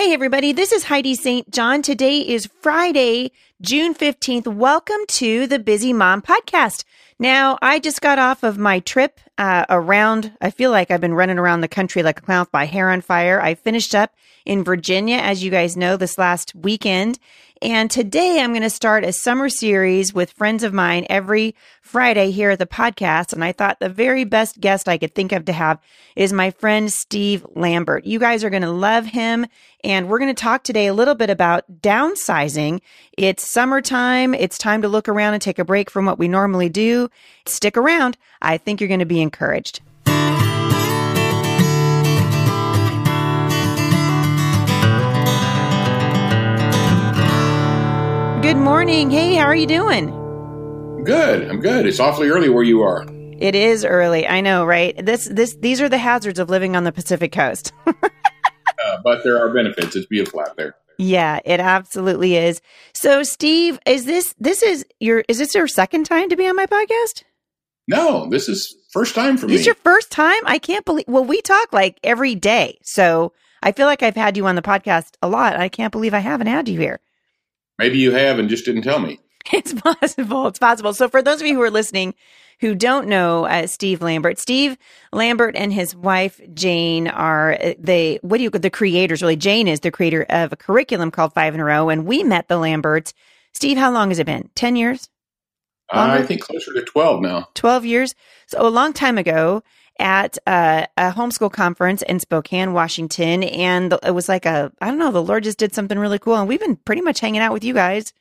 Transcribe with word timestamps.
Hey, 0.00 0.14
everybody, 0.14 0.54
this 0.54 0.72
is 0.72 0.84
Heidi 0.84 1.14
St. 1.14 1.50
John. 1.50 1.82
Today 1.82 2.20
is 2.20 2.48
Friday, 2.62 3.32
June 3.60 3.94
15th. 3.94 4.46
Welcome 4.46 5.04
to 5.08 5.46
the 5.46 5.58
Busy 5.58 5.92
Mom 5.92 6.22
Podcast. 6.22 6.84
Now, 7.18 7.58
I 7.60 7.80
just 7.80 8.00
got 8.00 8.18
off 8.18 8.42
of 8.42 8.56
my 8.56 8.80
trip 8.80 9.20
uh, 9.40 9.64
around, 9.70 10.36
I 10.42 10.50
feel 10.50 10.70
like 10.70 10.90
I've 10.90 11.00
been 11.00 11.14
running 11.14 11.38
around 11.38 11.62
the 11.62 11.68
country 11.68 12.02
like 12.02 12.18
a 12.18 12.22
clown 12.22 12.42
with 12.42 12.52
my 12.52 12.66
hair 12.66 12.90
on 12.90 13.00
fire. 13.00 13.40
I 13.40 13.54
finished 13.54 13.94
up 13.94 14.14
in 14.44 14.62
Virginia, 14.62 15.16
as 15.16 15.42
you 15.42 15.50
guys 15.50 15.78
know, 15.78 15.96
this 15.96 16.18
last 16.18 16.54
weekend. 16.54 17.18
And 17.62 17.90
today 17.90 18.40
I'm 18.40 18.52
going 18.52 18.62
to 18.62 18.70
start 18.70 19.04
a 19.04 19.12
summer 19.12 19.50
series 19.50 20.14
with 20.14 20.32
friends 20.32 20.62
of 20.62 20.72
mine 20.72 21.06
every 21.10 21.54
Friday 21.82 22.30
here 22.30 22.50
at 22.50 22.58
the 22.58 22.66
podcast. 22.66 23.34
And 23.34 23.44
I 23.44 23.52
thought 23.52 23.80
the 23.80 23.90
very 23.90 24.24
best 24.24 24.60
guest 24.60 24.88
I 24.88 24.96
could 24.96 25.14
think 25.14 25.32
of 25.32 25.44
to 25.44 25.52
have 25.52 25.78
is 26.16 26.32
my 26.32 26.52
friend 26.52 26.90
Steve 26.90 27.46
Lambert. 27.54 28.06
You 28.06 28.18
guys 28.18 28.44
are 28.44 28.50
going 28.50 28.62
to 28.62 28.70
love 28.70 29.04
him. 29.04 29.46
And 29.84 30.08
we're 30.08 30.18
going 30.18 30.34
to 30.34 30.42
talk 30.42 30.64
today 30.64 30.86
a 30.86 30.94
little 30.94 31.14
bit 31.14 31.28
about 31.28 31.82
downsizing. 31.82 32.80
It's 33.16 33.46
summertime. 33.46 34.34
It's 34.34 34.56
time 34.56 34.80
to 34.82 34.88
look 34.88 35.08
around 35.08 35.34
and 35.34 35.42
take 35.42 35.58
a 35.58 35.64
break 35.64 35.90
from 35.90 36.06
what 36.06 36.18
we 36.18 36.28
normally 36.28 36.70
do. 36.70 37.10
Stick 37.50 37.76
around. 37.76 38.16
I 38.40 38.56
think 38.56 38.80
you're 38.80 38.88
going 38.88 39.00
to 39.00 39.06
be 39.06 39.20
encouraged. 39.20 39.80
Good 48.42 48.56
morning. 48.56 49.10
Hey, 49.10 49.34
how 49.34 49.44
are 49.44 49.54
you 49.54 49.66
doing? 49.66 50.08
Good. 51.04 51.48
I'm 51.48 51.60
good. 51.60 51.86
It's 51.86 52.00
awfully 52.00 52.28
early 52.28 52.48
where 52.48 52.62
you 52.62 52.82
are. 52.82 53.06
It 53.38 53.54
is 53.54 53.84
early. 53.84 54.26
I 54.26 54.40
know, 54.40 54.64
right? 54.64 54.94
This 55.04 55.26
this 55.26 55.56
these 55.56 55.80
are 55.80 55.88
the 55.88 55.98
hazards 55.98 56.38
of 56.38 56.50
living 56.50 56.76
on 56.76 56.84
the 56.84 56.92
Pacific 56.92 57.32
Coast. 57.32 57.72
uh, 57.86 57.92
but 59.04 59.24
there 59.24 59.38
are 59.38 59.52
benefits. 59.52 59.94
It's 59.94 60.06
beautiful 60.06 60.40
out 60.40 60.56
there. 60.56 60.74
Yeah, 60.98 61.40
it 61.46 61.60
absolutely 61.60 62.36
is. 62.36 62.60
So, 62.92 63.22
Steve, 63.22 63.78
is 63.86 64.04
this 64.04 64.34
this 64.38 64.62
is 64.62 64.84
your 65.00 65.24
is 65.28 65.38
this 65.38 65.54
your 65.54 65.66
second 65.66 66.04
time 66.04 66.28
to 66.28 66.36
be 66.36 66.46
on 66.46 66.56
my 66.56 66.66
podcast? 66.66 67.22
No, 67.90 68.28
this 68.30 68.48
is 68.48 68.76
first 68.92 69.16
time 69.16 69.36
for 69.36 69.48
me. 69.48 69.56
This 69.56 69.66
your 69.66 69.74
first 69.74 70.12
time? 70.12 70.40
I 70.44 70.58
can't 70.58 70.84
believe. 70.84 71.06
Well, 71.08 71.24
we 71.24 71.42
talk 71.42 71.72
like 71.72 71.98
every 72.04 72.36
day, 72.36 72.78
so 72.82 73.32
I 73.64 73.72
feel 73.72 73.86
like 73.86 74.04
I've 74.04 74.14
had 74.14 74.36
you 74.36 74.46
on 74.46 74.54
the 74.54 74.62
podcast 74.62 75.14
a 75.20 75.28
lot. 75.28 75.56
I 75.56 75.68
can't 75.68 75.90
believe 75.90 76.14
I 76.14 76.20
haven't 76.20 76.46
had 76.46 76.68
you 76.68 76.78
here. 76.78 77.00
Maybe 77.80 77.98
you 77.98 78.12
have 78.12 78.38
and 78.38 78.48
just 78.48 78.64
didn't 78.64 78.82
tell 78.82 79.00
me. 79.00 79.18
It's 79.52 79.72
possible. 79.72 80.46
It's 80.46 80.58
possible. 80.58 80.92
So, 80.92 81.08
for 81.08 81.22
those 81.22 81.40
of 81.40 81.46
you 81.46 81.54
who 81.54 81.62
are 81.62 81.70
listening 81.70 82.14
who 82.60 82.74
don't 82.74 83.08
know 83.08 83.46
uh, 83.46 83.66
Steve 83.66 84.02
Lambert, 84.02 84.38
Steve 84.38 84.76
Lambert 85.12 85.56
and 85.56 85.72
his 85.72 85.96
wife 85.96 86.40
Jane 86.54 87.08
are 87.08 87.54
uh, 87.54 87.72
they 87.78 88.18
what 88.22 88.36
do 88.36 88.44
you 88.44 88.50
the 88.50 88.70
creators 88.70 89.22
really? 89.22 89.36
Jane 89.36 89.66
is 89.66 89.80
the 89.80 89.90
creator 89.90 90.26
of 90.28 90.52
a 90.52 90.56
curriculum 90.56 91.10
called 91.10 91.32
Five 91.32 91.54
in 91.54 91.60
a 91.60 91.64
Row, 91.64 91.88
and 91.88 92.06
we 92.06 92.22
met 92.22 92.46
the 92.46 92.58
Lamberts. 92.58 93.14
Steve, 93.52 93.78
how 93.78 93.90
long 93.90 94.10
has 94.10 94.18
it 94.20 94.26
been? 94.26 94.50
Ten 94.54 94.76
years? 94.76 95.08
Uh, 95.92 96.08
I 96.10 96.22
think 96.22 96.42
closer 96.42 96.72
to 96.72 96.82
twelve 96.82 97.20
now. 97.20 97.48
Twelve 97.54 97.84
years. 97.84 98.14
So 98.46 98.66
a 98.66 98.68
long 98.68 98.92
time 98.92 99.18
ago 99.18 99.62
at 99.98 100.38
uh, 100.46 100.86
a 100.96 101.12
homeschool 101.12 101.52
conference 101.52 102.02
in 102.02 102.20
Spokane, 102.20 102.72
Washington, 102.72 103.42
and 103.44 103.94
it 104.02 104.14
was 104.14 104.28
like 104.28 104.46
a 104.46 104.72
I 104.80 104.88
don't 104.88 104.98
know. 104.98 105.10
The 105.10 105.22
Lord 105.22 105.44
just 105.44 105.58
did 105.58 105.74
something 105.74 105.98
really 105.98 106.18
cool, 106.18 106.36
and 106.36 106.48
we've 106.48 106.60
been 106.60 106.76
pretty 106.76 107.02
much 107.02 107.20
hanging 107.20 107.40
out 107.40 107.52
with 107.52 107.64
you 107.64 107.74
guys 107.74 108.12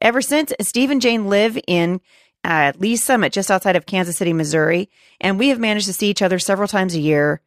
ever 0.00 0.22
since. 0.22 0.52
Steve 0.60 0.90
and 0.90 1.00
Jane 1.00 1.28
live 1.28 1.58
in 1.66 2.00
uh, 2.44 2.72
Lee's 2.76 3.02
Summit, 3.02 3.32
just 3.32 3.50
outside 3.50 3.76
of 3.76 3.86
Kansas 3.86 4.16
City, 4.16 4.32
Missouri, 4.32 4.90
and 5.20 5.38
we 5.38 5.48
have 5.48 5.58
managed 5.58 5.86
to 5.86 5.92
see 5.92 6.10
each 6.10 6.22
other 6.22 6.38
several 6.38 6.68
times 6.68 6.94
a 6.94 7.00
year 7.00 7.40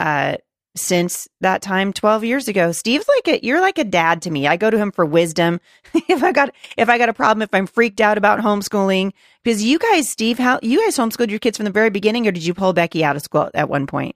uh, 0.00 0.36
since 0.76 1.28
that 1.40 1.62
time 1.62 1.92
12 1.92 2.24
years 2.24 2.48
ago. 2.48 2.72
Steve's 2.72 3.08
like 3.08 3.28
a 3.28 3.44
you're 3.44 3.60
like 3.60 3.78
a 3.78 3.84
dad 3.84 4.22
to 4.22 4.30
me. 4.30 4.46
I 4.46 4.56
go 4.56 4.70
to 4.70 4.78
him 4.78 4.92
for 4.92 5.04
wisdom 5.04 5.60
if 6.08 6.22
I 6.22 6.32
got 6.32 6.54
if 6.76 6.88
I 6.88 6.98
got 6.98 7.08
a 7.08 7.14
problem, 7.14 7.42
if 7.42 7.52
I'm 7.52 7.66
freaked 7.66 8.00
out 8.00 8.18
about 8.18 8.40
homeschooling. 8.40 9.12
Because 9.42 9.62
you 9.62 9.78
guys, 9.78 10.08
Steve, 10.08 10.38
how 10.38 10.58
you 10.62 10.84
guys 10.84 10.96
homeschooled 10.96 11.30
your 11.30 11.38
kids 11.38 11.56
from 11.56 11.64
the 11.64 11.70
very 11.70 11.90
beginning, 11.90 12.26
or 12.26 12.32
did 12.32 12.44
you 12.44 12.54
pull 12.54 12.72
Becky 12.72 13.04
out 13.04 13.16
of 13.16 13.22
school 13.22 13.50
at 13.54 13.68
one 13.68 13.86
point? 13.86 14.14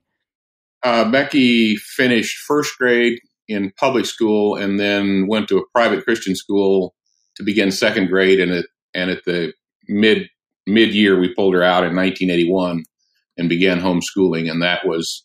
Uh, 0.82 1.10
Becky 1.10 1.76
finished 1.76 2.37
first 2.47 2.76
grade 2.76 3.19
in 3.48 3.72
public 3.78 4.06
school 4.06 4.56
and 4.56 4.78
then 4.78 5.26
went 5.26 5.48
to 5.48 5.59
a 5.59 5.66
private 5.75 6.04
Christian 6.04 6.34
school 6.34 6.94
to 7.37 7.43
begin 7.43 7.70
second 7.70 8.09
grade. 8.09 8.41
And 8.41 8.53
at 8.53 8.66
and 8.94 9.10
at 9.10 9.25
the 9.25 9.53
mid 9.88 10.28
mid 10.66 10.94
year, 10.94 11.19
we 11.19 11.34
pulled 11.34 11.54
her 11.54 11.62
out 11.62 11.84
in 11.84 11.97
1981 11.97 12.84
and 13.37 13.48
began 13.48 13.81
homeschooling, 13.81 14.50
and 14.50 14.62
that 14.62 14.87
was 14.87 15.25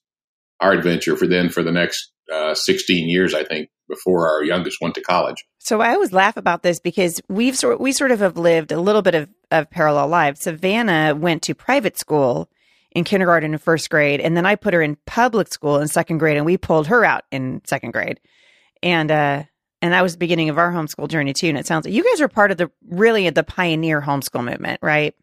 our 0.61 0.71
adventure 0.73 1.15
for 1.15 1.27
then 1.27 1.49
for 1.49 1.63
the 1.63 1.71
next 1.71 2.11
uh, 2.31 2.53
16 2.53 3.09
years, 3.09 3.33
I 3.33 3.43
think, 3.43 3.69
before 3.87 4.29
our 4.29 4.43
youngest 4.43 4.77
went 4.81 4.95
to 4.95 5.01
college. 5.01 5.45
So 5.57 5.81
I 5.81 5.93
always 5.93 6.13
laugh 6.13 6.37
about 6.37 6.63
this 6.63 6.79
because 6.79 7.21
we've 7.27 7.57
sort 7.57 7.81
we 7.81 7.91
sort 7.91 8.11
of 8.11 8.19
have 8.19 8.37
lived 8.37 8.71
a 8.71 8.79
little 8.79 9.01
bit 9.01 9.15
of, 9.15 9.29
of 9.51 9.69
parallel 9.69 10.07
lives. 10.07 10.41
Savannah 10.41 11.15
went 11.15 11.41
to 11.43 11.55
private 11.55 11.97
school 11.97 12.49
in 12.91 13.03
kindergarten 13.03 13.53
and 13.53 13.61
first 13.61 13.89
grade, 13.89 14.19
and 14.19 14.35
then 14.35 14.45
I 14.45 14.55
put 14.55 14.73
her 14.73 14.81
in 14.81 14.97
public 15.05 15.51
school 15.51 15.77
in 15.77 15.87
second 15.87 16.19
grade, 16.19 16.37
and 16.37 16.45
we 16.45 16.57
pulled 16.57 16.87
her 16.87 17.03
out 17.03 17.23
in 17.31 17.61
second 17.65 17.91
grade, 17.91 18.19
and 18.81 19.11
uh, 19.11 19.43
and 19.81 19.93
that 19.93 20.03
was 20.03 20.13
the 20.13 20.19
beginning 20.19 20.49
of 20.49 20.57
our 20.57 20.71
homeschool 20.71 21.07
journey 21.07 21.33
too. 21.33 21.47
And 21.47 21.57
it 21.57 21.67
sounds 21.67 21.85
like 21.85 21.93
you 21.93 22.03
guys 22.03 22.21
are 22.21 22.27
part 22.27 22.51
of 22.51 22.57
the 22.57 22.69
really 22.87 23.29
the 23.29 23.43
pioneer 23.43 24.01
homeschool 24.01 24.43
movement, 24.43 24.79
right? 24.81 25.15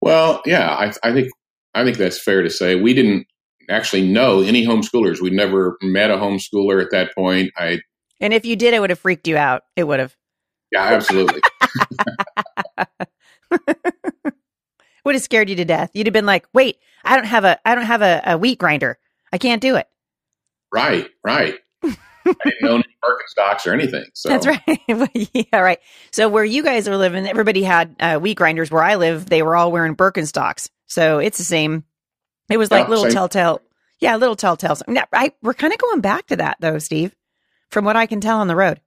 Well, 0.00 0.42
yeah, 0.46 0.68
I, 0.68 0.92
I 1.02 1.12
think 1.12 1.30
I 1.74 1.84
think 1.84 1.96
that's 1.96 2.22
fair 2.22 2.42
to 2.42 2.50
say. 2.50 2.76
We 2.76 2.94
didn't 2.94 3.26
actually 3.68 4.06
know 4.06 4.40
any 4.40 4.66
homeschoolers. 4.66 5.20
We'd 5.20 5.32
never 5.32 5.76
met 5.82 6.10
a 6.10 6.16
homeschooler 6.16 6.82
at 6.82 6.90
that 6.90 7.14
point. 7.14 7.52
I 7.56 7.80
and 8.20 8.34
if 8.34 8.44
you 8.44 8.56
did, 8.56 8.74
it 8.74 8.80
would 8.80 8.90
have 8.90 8.98
freaked 8.98 9.28
you 9.28 9.36
out. 9.36 9.62
It 9.76 9.84
would 9.84 10.00
have. 10.00 10.16
Yeah, 10.72 10.82
absolutely. 10.82 11.40
would 15.04 15.14
have 15.14 15.22
scared 15.22 15.48
you 15.48 15.56
to 15.56 15.64
death. 15.64 15.90
You'd 15.94 16.06
have 16.06 16.12
been 16.12 16.26
like, 16.26 16.46
"Wait, 16.52 16.78
I 17.04 17.16
don't 17.16 17.26
have 17.26 17.44
a 17.44 17.58
I 17.66 17.74
don't 17.74 17.86
have 17.86 18.02
a, 18.02 18.22
a 18.26 18.38
wheat 18.38 18.58
grinder. 18.58 18.98
I 19.32 19.38
can't 19.38 19.62
do 19.62 19.76
it." 19.76 19.86
Right, 20.72 21.08
right. 21.24 21.54
I 21.84 21.94
didn't 22.44 22.68
own 22.68 22.82
any 22.84 22.96
Birkenstocks 23.02 23.66
or 23.66 23.72
anything. 23.72 24.04
So 24.14 24.28
that's 24.28 24.46
right. 24.46 24.60
yeah, 25.32 25.60
right. 25.60 25.78
So 26.12 26.28
where 26.28 26.44
you 26.44 26.62
guys 26.62 26.86
are 26.86 26.96
living, 26.96 27.26
everybody 27.26 27.62
had 27.62 27.96
uh, 28.00 28.18
wheat 28.18 28.36
grinders. 28.36 28.70
Where 28.70 28.82
I 28.82 28.96
live, 28.96 29.26
they 29.26 29.42
were 29.42 29.56
all 29.56 29.72
wearing 29.72 29.96
Birkenstocks. 29.96 30.68
So 30.86 31.18
it's 31.18 31.38
the 31.38 31.44
same. 31.44 31.84
It 32.48 32.56
was 32.56 32.70
like 32.70 32.84
yeah, 32.84 32.90
little 32.90 33.04
same. 33.04 33.12
telltale. 33.12 33.60
Yeah, 34.00 34.16
little 34.16 34.36
telltales. 34.36 34.82
Now, 34.86 35.04
I, 35.12 35.32
we're 35.42 35.54
kind 35.54 35.72
of 35.72 35.78
going 35.78 36.00
back 36.00 36.26
to 36.28 36.36
that 36.36 36.56
though, 36.60 36.78
Steve. 36.78 37.14
From 37.70 37.84
what 37.84 37.96
I 37.96 38.06
can 38.06 38.20
tell 38.20 38.38
on 38.38 38.46
the 38.46 38.56
road, 38.56 38.80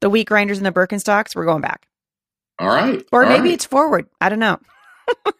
the 0.00 0.08
wheat 0.08 0.28
grinders 0.28 0.58
and 0.58 0.66
the 0.66 0.72
Birkenstocks, 0.72 1.34
we're 1.34 1.46
going 1.46 1.62
back. 1.62 1.88
All 2.60 2.68
right. 2.68 3.04
Or 3.10 3.24
all 3.24 3.28
maybe 3.28 3.48
right. 3.48 3.54
it's 3.54 3.64
forward. 3.64 4.06
I 4.20 4.28
don't 4.28 4.38
know. 4.38 4.58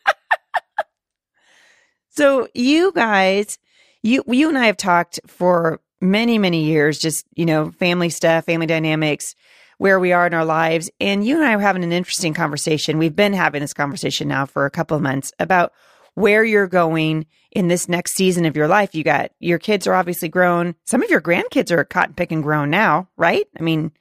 so 2.11 2.49
you 2.55 2.93
guys, 2.93 3.59
you 4.03 4.25
you 4.27 4.49
and 4.49 4.59
I 4.59 4.67
have 4.67 4.77
talked 4.77 5.21
for 5.27 5.81
many, 6.01 6.39
many 6.39 6.65
years, 6.65 6.99
just, 6.99 7.27
you 7.35 7.47
know, 7.47 7.71
family 7.73 8.09
stuff, 8.11 8.47
family 8.47 8.67
dynamics, 8.67 9.35
where 9.79 9.99
we 9.99 10.13
are 10.13 10.27
in 10.27 10.35
our 10.35 10.45
lives. 10.45 10.91
And 11.01 11.25
you 11.27 11.37
and 11.37 11.45
I 11.45 11.55
are 11.55 11.61
having 11.61 11.85
an 11.85 11.93
interesting 11.93 12.35
conversation. 12.35 12.99
We've 12.99 13.15
been 13.15 13.33
having 13.33 13.61
this 13.61 13.75
conversation 13.75 14.29
now 14.29 14.47
for 14.47 14.67
a 14.67 14.71
couple 14.71 14.97
of 14.97 15.03
months 15.03 15.33
about 15.39 15.73
where 16.19 16.45
you're 16.45 16.67
going 16.67 17.27
in 17.53 17.69
this 17.69 17.89
next 17.89 18.15
season 18.15 18.45
of 18.45 18.57
your 18.57 18.69
life. 18.69 18.95
You 18.95 19.05
got 19.05 19.31
your 19.39 19.59
kids 19.59 19.87
are 19.87 19.95
obviously 19.95 20.29
grown. 20.29 20.75
Some 20.85 21.03
of 21.03 21.11
your 21.11 21.21
grandkids 21.21 21.71
are 21.71 21.85
cotton 21.85 22.15
picking 22.15 22.43
grown 22.43 22.71
now, 22.71 23.09
right? 23.17 23.47
I 23.59 23.63
mean, 23.63 23.93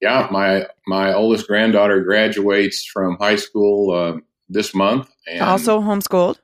yeah, 0.00 0.28
my 0.30 0.66
my 0.86 1.12
oldest 1.12 1.46
granddaughter 1.46 2.02
graduates 2.02 2.84
from 2.86 3.16
high 3.18 3.36
school 3.36 3.92
uh, 3.92 4.20
this 4.48 4.74
month, 4.74 5.10
and 5.26 5.42
also 5.42 5.80
homeschooled. 5.80 6.38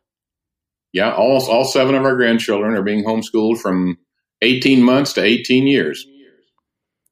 Yeah, 0.93 1.15
all 1.15 1.43
all 1.49 1.65
seven 1.65 1.95
of 1.95 2.05
our 2.05 2.17
grandchildren 2.17 2.75
are 2.75 2.83
being 2.83 3.05
homeschooled 3.05 3.59
from 3.59 3.99
18 4.43 4.83
months 4.83 5.13
to 5.15 5.23
18 5.23 5.67
years. 5.67 6.07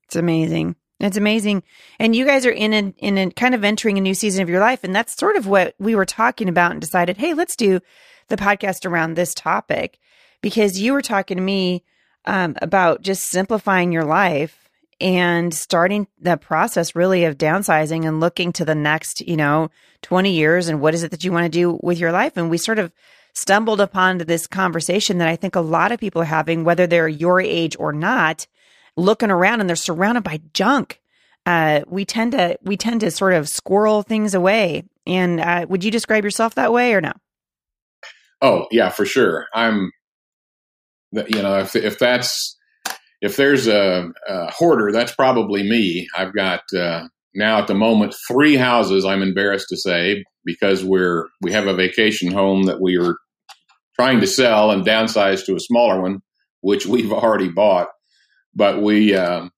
It's 0.05 0.17
amazing. 0.17 0.77
It's 1.05 1.17
amazing. 1.17 1.63
And 1.99 2.17
you 2.17 2.25
guys 2.25 2.47
are 2.47 2.51
in 2.51 2.73
a, 2.73 2.95
in 2.99 3.19
a 3.19 3.31
kind 3.31 3.55
of 3.55 3.65
entering 3.65 3.99
a 3.99 4.01
new 4.01 4.15
season 4.15 4.43
of 4.43 4.49
your 4.49 4.61
life. 4.61 4.85
And 4.85 4.95
that's 4.95 5.17
sort 5.17 5.37
of 5.37 5.47
what 5.47 5.75
we 5.79 5.95
were 5.95 6.07
talking 6.07 6.49
about 6.49 6.73
and 6.73 6.81
decided, 6.81 7.17
hey, 7.19 7.35
let's 7.35 7.57
do 7.57 7.81
the 8.29 8.37
podcast 8.37 8.87
around 8.87 9.15
this 9.15 9.35
topic 9.35 9.99
because 10.41 10.81
you 10.81 10.93
were 10.93 11.03
talking 11.03 11.37
to 11.37 11.43
me 11.43 11.85
um, 12.25 12.57
about 12.63 13.03
just 13.03 13.27
simplifying 13.27 13.93
your 13.93 14.05
life 14.05 14.71
and 15.01 15.53
starting 15.53 16.07
the 16.21 16.37
process 16.37 16.95
really 16.95 17.25
of 17.25 17.37
downsizing 17.37 18.07
and 18.07 18.21
looking 18.21 18.53
to 18.53 18.65
the 18.65 18.75
next, 18.75 19.21
you 19.21 19.37
know, 19.37 19.71
20 20.03 20.33
years 20.33 20.69
and 20.69 20.81
what 20.81 20.95
is 20.95 21.03
it 21.03 21.11
that 21.11 21.25
you 21.25 21.33
want 21.33 21.45
to 21.45 21.49
do 21.49 21.79
with 21.83 21.99
your 21.99 22.13
life. 22.13 22.37
And 22.37 22.49
we 22.49 22.59
sort 22.59 22.79
of 22.79 22.93
stumbled 23.35 23.81
upon 23.81 24.19
this 24.19 24.47
conversation 24.47 25.19
that 25.19 25.29
I 25.29 25.37
think 25.37 25.57
a 25.57 25.61
lot 25.61 25.93
of 25.93 26.01
people 26.01 26.23
are 26.23 26.27
having, 26.27 26.65
whether 26.65 26.87
they're 26.87 27.09
your 27.09 27.41
age 27.41 27.77
or 27.79 27.93
not, 27.93 28.47
looking 28.97 29.31
around 29.31 29.61
and 29.61 29.69
they're 29.69 29.77
surrounded 29.77 30.23
by 30.23 30.41
junk. 30.53 31.01
Uh, 31.47 31.83
we 31.87 32.05
tend 32.05 32.33
to 32.33 32.59
we 32.63 32.77
tend 32.77 33.01
to 33.01 33.11
sort 33.11 33.35
of 33.35 33.49
squirrel 33.49 34.03
things 34.03 34.35
away. 34.35 34.85
And 35.07 35.41
uh, 35.41 35.67
would 35.69 35.85
you 35.85 35.91
describe 35.91 36.25
yourself 36.25 36.55
that 36.55 36.73
way 36.73 36.95
or 36.95 37.01
no? 37.01 37.13
Oh 38.41 38.67
yeah, 38.71 38.89
for 38.89 39.05
sure. 39.05 39.47
I'm, 39.55 39.91
you 41.13 41.43
know, 41.43 41.59
if 41.59 41.77
if 41.77 41.99
that's 41.99 42.57
if 43.21 43.37
there's 43.37 43.67
a, 43.67 44.11
a 44.29 44.51
hoarder, 44.51 44.93
that's 44.93 45.15
probably 45.15 45.63
me. 45.63 46.07
I've 46.17 46.35
got 46.35 46.63
uh, 46.77 47.09
now 47.35 47.59
at 47.59 47.67
the 47.67 47.75
moment 47.75 48.15
three 48.29 48.57
houses. 48.57 49.05
I'm 49.05 49.23
embarrassed 49.23 49.69
to 49.71 49.77
say 49.77 50.25
because 50.45 50.85
we're 50.85 51.27
we 51.41 51.53
have 51.53 51.67
a 51.67 51.75
vacation 51.75 52.33
home 52.33 52.65
that 52.65 52.81
we 52.81 52.97
are 52.99 53.17
trying 53.99 54.21
to 54.21 54.27
sell 54.27 54.71
and 54.71 54.85
downsize 54.85 55.45
to 55.47 55.55
a 55.55 55.61
smaller 55.61 56.01
one, 56.01 56.21
which 56.61 56.87
we've 56.87 57.13
already 57.13 57.49
bought. 57.49 57.89
But 58.55 58.83
we, 58.83 59.15
uh, 59.15 59.49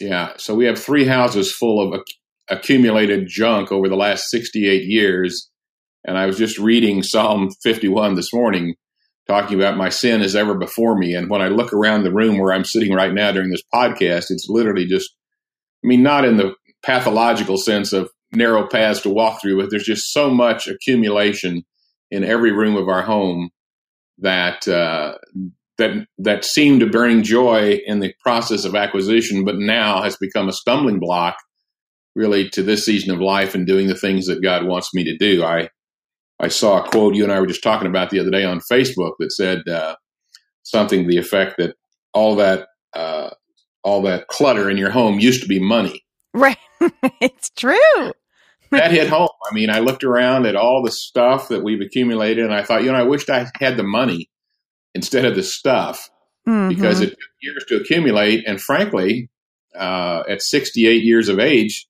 yeah, 0.00 0.32
so 0.36 0.54
we 0.54 0.64
have 0.66 0.78
three 0.78 1.04
houses 1.04 1.52
full 1.52 1.80
of 1.80 1.94
ac- 2.00 2.18
accumulated 2.48 3.28
junk 3.28 3.70
over 3.70 3.88
the 3.88 3.96
last 3.96 4.30
68 4.30 4.84
years. 4.84 5.50
And 6.04 6.16
I 6.16 6.26
was 6.26 6.38
just 6.38 6.58
reading 6.58 7.02
Psalm 7.02 7.50
51 7.62 8.14
this 8.14 8.32
morning, 8.32 8.74
talking 9.28 9.58
about 9.58 9.76
my 9.76 9.88
sin 9.88 10.22
is 10.22 10.34
ever 10.34 10.54
before 10.54 10.96
me. 10.96 11.14
And 11.14 11.28
when 11.28 11.42
I 11.42 11.48
look 11.48 11.72
around 11.72 12.04
the 12.04 12.12
room 12.12 12.38
where 12.38 12.52
I'm 12.52 12.64
sitting 12.64 12.94
right 12.94 13.12
now 13.12 13.32
during 13.32 13.50
this 13.50 13.62
podcast, 13.72 14.26
it's 14.30 14.46
literally 14.48 14.86
just, 14.86 15.14
I 15.84 15.88
mean, 15.88 16.02
not 16.02 16.24
in 16.24 16.36
the 16.36 16.54
pathological 16.82 17.58
sense 17.58 17.92
of 17.92 18.10
narrow 18.32 18.66
paths 18.66 19.02
to 19.02 19.10
walk 19.10 19.40
through, 19.40 19.60
but 19.60 19.70
there's 19.70 19.84
just 19.84 20.12
so 20.12 20.30
much 20.30 20.66
accumulation 20.66 21.64
in 22.10 22.24
every 22.24 22.52
room 22.52 22.76
of 22.76 22.88
our 22.88 23.02
home 23.02 23.50
that 24.18 24.66
uh, 24.68 25.14
that 25.80 26.06
that 26.18 26.44
seemed 26.44 26.80
to 26.80 26.86
bring 26.86 27.22
joy 27.22 27.80
in 27.84 28.00
the 28.00 28.14
process 28.22 28.64
of 28.64 28.74
acquisition, 28.74 29.44
but 29.44 29.56
now 29.58 30.02
has 30.02 30.16
become 30.16 30.48
a 30.48 30.52
stumbling 30.52 31.00
block, 31.00 31.36
really, 32.14 32.48
to 32.50 32.62
this 32.62 32.84
season 32.84 33.12
of 33.12 33.20
life 33.20 33.54
and 33.54 33.66
doing 33.66 33.88
the 33.88 33.96
things 33.96 34.26
that 34.26 34.42
God 34.42 34.64
wants 34.64 34.94
me 34.94 35.04
to 35.04 35.16
do. 35.16 35.42
I 35.42 35.68
I 36.38 36.48
saw 36.48 36.82
a 36.82 36.88
quote 36.88 37.14
you 37.14 37.24
and 37.24 37.32
I 37.32 37.40
were 37.40 37.46
just 37.46 37.62
talking 37.62 37.88
about 37.88 38.10
the 38.10 38.20
other 38.20 38.30
day 38.30 38.44
on 38.44 38.60
Facebook 38.60 39.12
that 39.18 39.32
said 39.32 39.68
uh, 39.68 39.96
something 40.62 41.02
to 41.02 41.08
the 41.08 41.18
effect 41.18 41.56
that 41.58 41.74
all 42.14 42.36
that 42.36 42.68
uh, 42.94 43.30
all 43.82 44.02
that 44.02 44.28
clutter 44.28 44.70
in 44.70 44.76
your 44.76 44.90
home 44.90 45.18
used 45.18 45.42
to 45.42 45.48
be 45.48 45.60
money. 45.60 46.04
Right, 46.32 46.58
it's 47.20 47.50
true 47.50 48.12
that 48.70 48.92
hit 48.92 49.08
home. 49.10 49.28
I 49.50 49.54
mean, 49.54 49.70
I 49.70 49.80
looked 49.80 50.04
around 50.04 50.46
at 50.46 50.56
all 50.56 50.82
the 50.82 50.92
stuff 50.92 51.48
that 51.48 51.62
we've 51.62 51.80
accumulated, 51.80 52.44
and 52.44 52.54
I 52.54 52.62
thought, 52.62 52.84
you 52.84 52.92
know, 52.92 52.98
I 52.98 53.02
wished 53.02 53.30
I 53.30 53.46
had 53.58 53.76
the 53.76 53.82
money 53.82 54.29
instead 54.94 55.24
of 55.24 55.34
the 55.34 55.42
stuff 55.42 56.10
mm-hmm. 56.46 56.68
because 56.68 57.00
it 57.00 57.10
took 57.10 57.18
years 57.40 57.64
to 57.68 57.76
accumulate. 57.76 58.44
And 58.46 58.60
frankly, 58.60 59.30
uh, 59.74 60.24
at 60.28 60.42
68 60.42 61.02
years 61.02 61.28
of 61.28 61.38
age, 61.38 61.86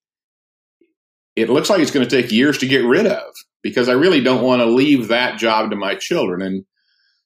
it 1.36 1.48
looks 1.48 1.70
like 1.70 1.80
it's 1.80 1.90
going 1.90 2.06
to 2.06 2.22
take 2.22 2.32
years 2.32 2.58
to 2.58 2.66
get 2.66 2.84
rid 2.84 3.06
of 3.06 3.32
because 3.62 3.88
I 3.88 3.92
really 3.92 4.20
don't 4.20 4.44
want 4.44 4.60
to 4.60 4.66
leave 4.66 5.08
that 5.08 5.38
job 5.38 5.70
to 5.70 5.76
my 5.76 5.94
children. 5.94 6.42
And 6.42 6.64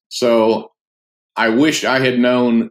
so 0.09 0.73
I 1.37 1.49
wish 1.49 1.85
I 1.85 1.99
had 1.99 2.19
known 2.19 2.71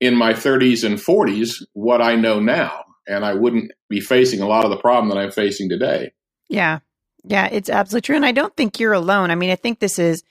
in 0.00 0.16
my 0.16 0.32
30s 0.32 0.84
and 0.84 0.96
40s 0.96 1.62
what 1.72 2.00
I 2.00 2.14
know 2.14 2.38
now, 2.38 2.84
and 3.06 3.24
I 3.24 3.34
wouldn't 3.34 3.72
be 3.88 4.00
facing 4.00 4.40
a 4.40 4.46
lot 4.46 4.64
of 4.64 4.70
the 4.70 4.76
problem 4.76 5.08
that 5.08 5.18
I'm 5.18 5.32
facing 5.32 5.68
today. 5.68 6.12
Yeah. 6.48 6.80
Yeah, 7.24 7.48
it's 7.50 7.68
absolutely 7.68 8.06
true. 8.06 8.16
And 8.16 8.24
I 8.24 8.32
don't 8.32 8.56
think 8.56 8.78
you're 8.78 8.92
alone. 8.92 9.30
I 9.30 9.34
mean, 9.34 9.50
I 9.50 9.56
think 9.56 9.80
this 9.80 9.98
is 9.98 10.22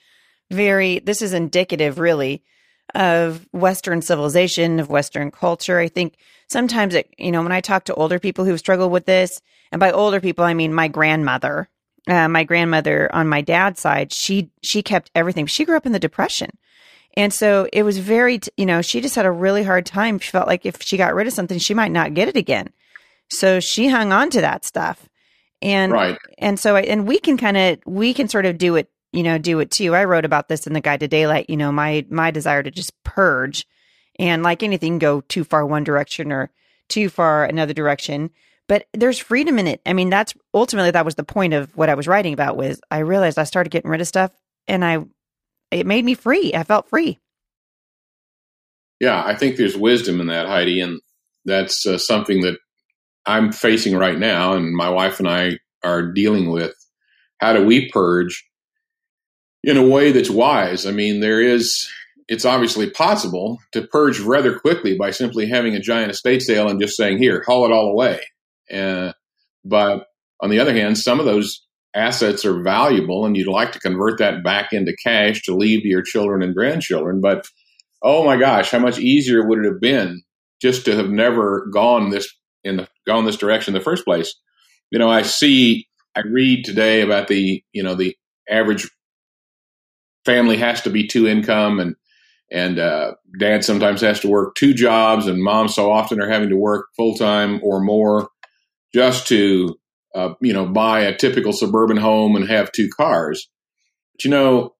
very, 0.50 0.98
this 1.00 1.22
is 1.22 1.32
indicative 1.32 1.98
really 1.98 2.42
of 2.94 3.46
Western 3.52 4.00
civilization, 4.00 4.80
of 4.80 4.88
Western 4.88 5.30
culture. 5.30 5.78
I 5.78 5.88
think 5.88 6.16
sometimes 6.48 6.94
it, 6.94 7.12
you 7.18 7.30
know, 7.30 7.42
when 7.42 7.52
I 7.52 7.60
talk 7.60 7.84
to 7.84 7.94
older 7.94 8.18
people 8.18 8.44
who've 8.44 8.58
struggled 8.58 8.92
with 8.92 9.06
this, 9.06 9.40
and 9.70 9.80
by 9.80 9.92
older 9.92 10.20
people, 10.20 10.44
I 10.44 10.54
mean 10.54 10.72
my 10.72 10.88
grandmother, 10.88 11.68
uh, 12.06 12.28
my 12.28 12.44
grandmother 12.44 13.14
on 13.14 13.28
my 13.28 13.42
dad's 13.42 13.80
side, 13.80 14.12
she, 14.12 14.50
she 14.62 14.82
kept 14.82 15.10
everything. 15.14 15.46
She 15.46 15.64
grew 15.64 15.76
up 15.76 15.86
in 15.86 15.92
the 15.92 15.98
depression. 15.98 16.50
And 17.14 17.32
so 17.32 17.68
it 17.72 17.82
was 17.82 17.98
very, 17.98 18.40
you 18.56 18.64
know, 18.64 18.80
she 18.80 19.00
just 19.00 19.16
had 19.16 19.26
a 19.26 19.30
really 19.30 19.64
hard 19.64 19.84
time. 19.84 20.18
She 20.18 20.30
felt 20.30 20.46
like 20.46 20.64
if 20.64 20.80
she 20.82 20.96
got 20.96 21.14
rid 21.14 21.26
of 21.26 21.32
something, 21.32 21.58
she 21.58 21.74
might 21.74 21.92
not 21.92 22.14
get 22.14 22.28
it 22.28 22.36
again. 22.36 22.72
So 23.28 23.60
she 23.60 23.88
hung 23.88 24.12
on 24.12 24.30
to 24.30 24.40
that 24.40 24.64
stuff 24.64 25.08
and 25.60 25.92
right. 25.92 26.18
and 26.38 26.58
so 26.58 26.76
and 26.76 27.06
we 27.06 27.18
can 27.18 27.36
kind 27.36 27.56
of 27.56 27.78
we 27.86 28.14
can 28.14 28.28
sort 28.28 28.46
of 28.46 28.58
do 28.58 28.76
it 28.76 28.90
you 29.18 29.24
know 29.24 29.38
do 29.38 29.58
it 29.60 29.70
too. 29.70 29.94
I 29.94 30.04
wrote 30.04 30.24
about 30.24 30.48
this 30.48 30.66
in 30.66 30.72
the 30.72 30.80
guide 30.80 31.00
to 31.00 31.08
daylight 31.08 31.50
you 31.50 31.56
know 31.56 31.72
my 31.72 32.06
my 32.10 32.30
desire 32.30 32.62
to 32.62 32.70
just 32.70 32.92
purge 33.02 33.66
and 34.18 34.42
like 34.42 34.62
anything 34.62 34.98
go 34.98 35.20
too 35.22 35.44
far 35.44 35.66
one 35.66 35.84
direction 35.84 36.32
or 36.32 36.50
too 36.88 37.08
far 37.08 37.44
another 37.44 37.74
direction. 37.74 38.30
But 38.68 38.86
there's 38.92 39.18
freedom 39.18 39.58
in 39.58 39.66
it. 39.66 39.80
I 39.86 39.92
mean 39.92 40.10
that's 40.10 40.34
ultimately 40.54 40.90
that 40.92 41.04
was 41.04 41.16
the 41.16 41.24
point 41.24 41.54
of 41.54 41.76
what 41.76 41.88
i 41.88 41.94
was 41.94 42.06
writing 42.08 42.32
about 42.34 42.56
was 42.56 42.80
i 42.90 42.98
realized 42.98 43.38
i 43.38 43.44
started 43.44 43.70
getting 43.70 43.90
rid 43.90 44.00
of 44.00 44.08
stuff 44.08 44.30
and 44.66 44.84
i 44.84 44.98
it 45.70 45.86
made 45.86 46.04
me 46.04 46.14
free. 46.14 46.54
I 46.54 46.62
felt 46.62 46.88
free. 46.88 47.18
Yeah 49.00 49.22
i 49.24 49.34
think 49.34 49.56
there's 49.56 49.76
wisdom 49.76 50.20
in 50.20 50.28
that 50.28 50.46
heidi 50.46 50.80
and 50.80 51.00
that's 51.44 51.86
uh, 51.86 51.98
something 51.98 52.42
that 52.42 52.58
I'm 53.28 53.52
facing 53.52 53.96
right 53.96 54.18
now, 54.18 54.54
and 54.54 54.74
my 54.74 54.88
wife 54.88 55.18
and 55.18 55.28
I 55.28 55.58
are 55.84 56.02
dealing 56.02 56.50
with. 56.50 56.74
How 57.40 57.52
do 57.52 57.64
we 57.64 57.90
purge 57.90 58.44
in 59.62 59.76
a 59.76 59.86
way 59.86 60.12
that's 60.12 60.30
wise? 60.30 60.86
I 60.86 60.92
mean, 60.92 61.20
there 61.20 61.40
is, 61.40 61.88
it's 62.28 62.44
obviously 62.44 62.90
possible 62.90 63.58
to 63.72 63.86
purge 63.86 64.20
rather 64.20 64.58
quickly 64.58 64.96
by 64.96 65.10
simply 65.10 65.46
having 65.46 65.74
a 65.74 65.80
giant 65.80 66.10
estate 66.10 66.42
sale 66.42 66.68
and 66.68 66.80
just 66.80 66.96
saying, 66.96 67.18
here, 67.18 67.42
haul 67.46 67.64
it 67.66 67.72
all 67.72 67.90
away. 67.90 68.20
Uh, 68.72 69.12
but 69.64 70.06
on 70.40 70.50
the 70.50 70.60
other 70.60 70.72
hand, 70.72 70.98
some 70.98 71.20
of 71.20 71.26
those 71.26 71.64
assets 71.94 72.44
are 72.44 72.62
valuable 72.62 73.24
and 73.24 73.36
you'd 73.36 73.48
like 73.48 73.72
to 73.72 73.80
convert 73.80 74.18
that 74.18 74.44
back 74.44 74.72
into 74.72 74.96
cash 75.02 75.42
to 75.42 75.54
leave 75.54 75.82
to 75.82 75.88
your 75.88 76.02
children 76.02 76.42
and 76.42 76.54
grandchildren. 76.54 77.20
But 77.20 77.46
oh 78.02 78.24
my 78.24 78.36
gosh, 78.36 78.70
how 78.70 78.78
much 78.78 78.98
easier 78.98 79.46
would 79.46 79.58
it 79.60 79.64
have 79.64 79.80
been 79.80 80.22
just 80.60 80.84
to 80.84 80.96
have 80.96 81.08
never 81.08 81.66
gone 81.72 82.10
this 82.10 82.28
in 82.64 82.76
the 82.76 82.88
gone 83.06 83.24
this 83.24 83.36
direction 83.36 83.74
in 83.74 83.78
the 83.78 83.84
first 83.84 84.04
place. 84.04 84.34
You 84.90 84.98
know, 84.98 85.10
I 85.10 85.22
see, 85.22 85.86
I 86.16 86.20
read 86.20 86.64
today 86.64 87.02
about 87.02 87.28
the, 87.28 87.62
you 87.72 87.82
know, 87.82 87.94
the 87.94 88.16
average 88.48 88.88
family 90.28 90.56
has 90.56 90.82
to 90.82 90.90
be 90.90 91.06
two 91.06 91.26
income 91.26 91.80
and 91.80 91.96
and 92.50 92.78
uh, 92.78 93.12
dad 93.38 93.62
sometimes 93.62 94.00
has 94.00 94.20
to 94.20 94.28
work 94.28 94.54
two 94.54 94.74
jobs 94.74 95.26
and 95.26 95.42
mom 95.42 95.68
so 95.68 95.90
often 95.90 96.20
are 96.20 96.30
having 96.30 96.48
to 96.48 96.56
work 96.56 96.86
full 96.96 97.14
time 97.14 97.60
or 97.62 97.80
more 97.80 98.28
just 98.94 99.26
to 99.26 99.74
uh, 100.14 100.30
you 100.40 100.52
know 100.52 100.66
buy 100.66 101.00
a 101.00 101.16
typical 101.16 101.52
suburban 101.52 101.96
home 101.96 102.36
and 102.36 102.48
have 102.48 102.72
two 102.72 102.88
cars 102.96 103.48
but 104.14 104.24
you 104.24 104.30
know 104.30 104.74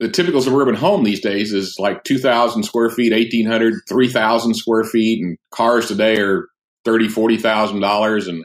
the 0.00 0.08
typical 0.08 0.40
suburban 0.40 0.74
home 0.74 1.04
these 1.04 1.20
days 1.20 1.52
is 1.52 1.76
like 1.78 2.02
2000 2.04 2.62
square 2.64 2.90
feet 2.90 3.12
1800 3.12 3.74
3000 3.88 4.54
square 4.54 4.84
feet 4.84 5.22
and 5.24 5.38
cars 5.50 5.86
today 5.88 6.18
are 6.20 6.48
thirty, 6.84 7.08
forty 7.08 7.36
thousand 7.36 7.80
dollars, 7.80 8.28
and 8.28 8.44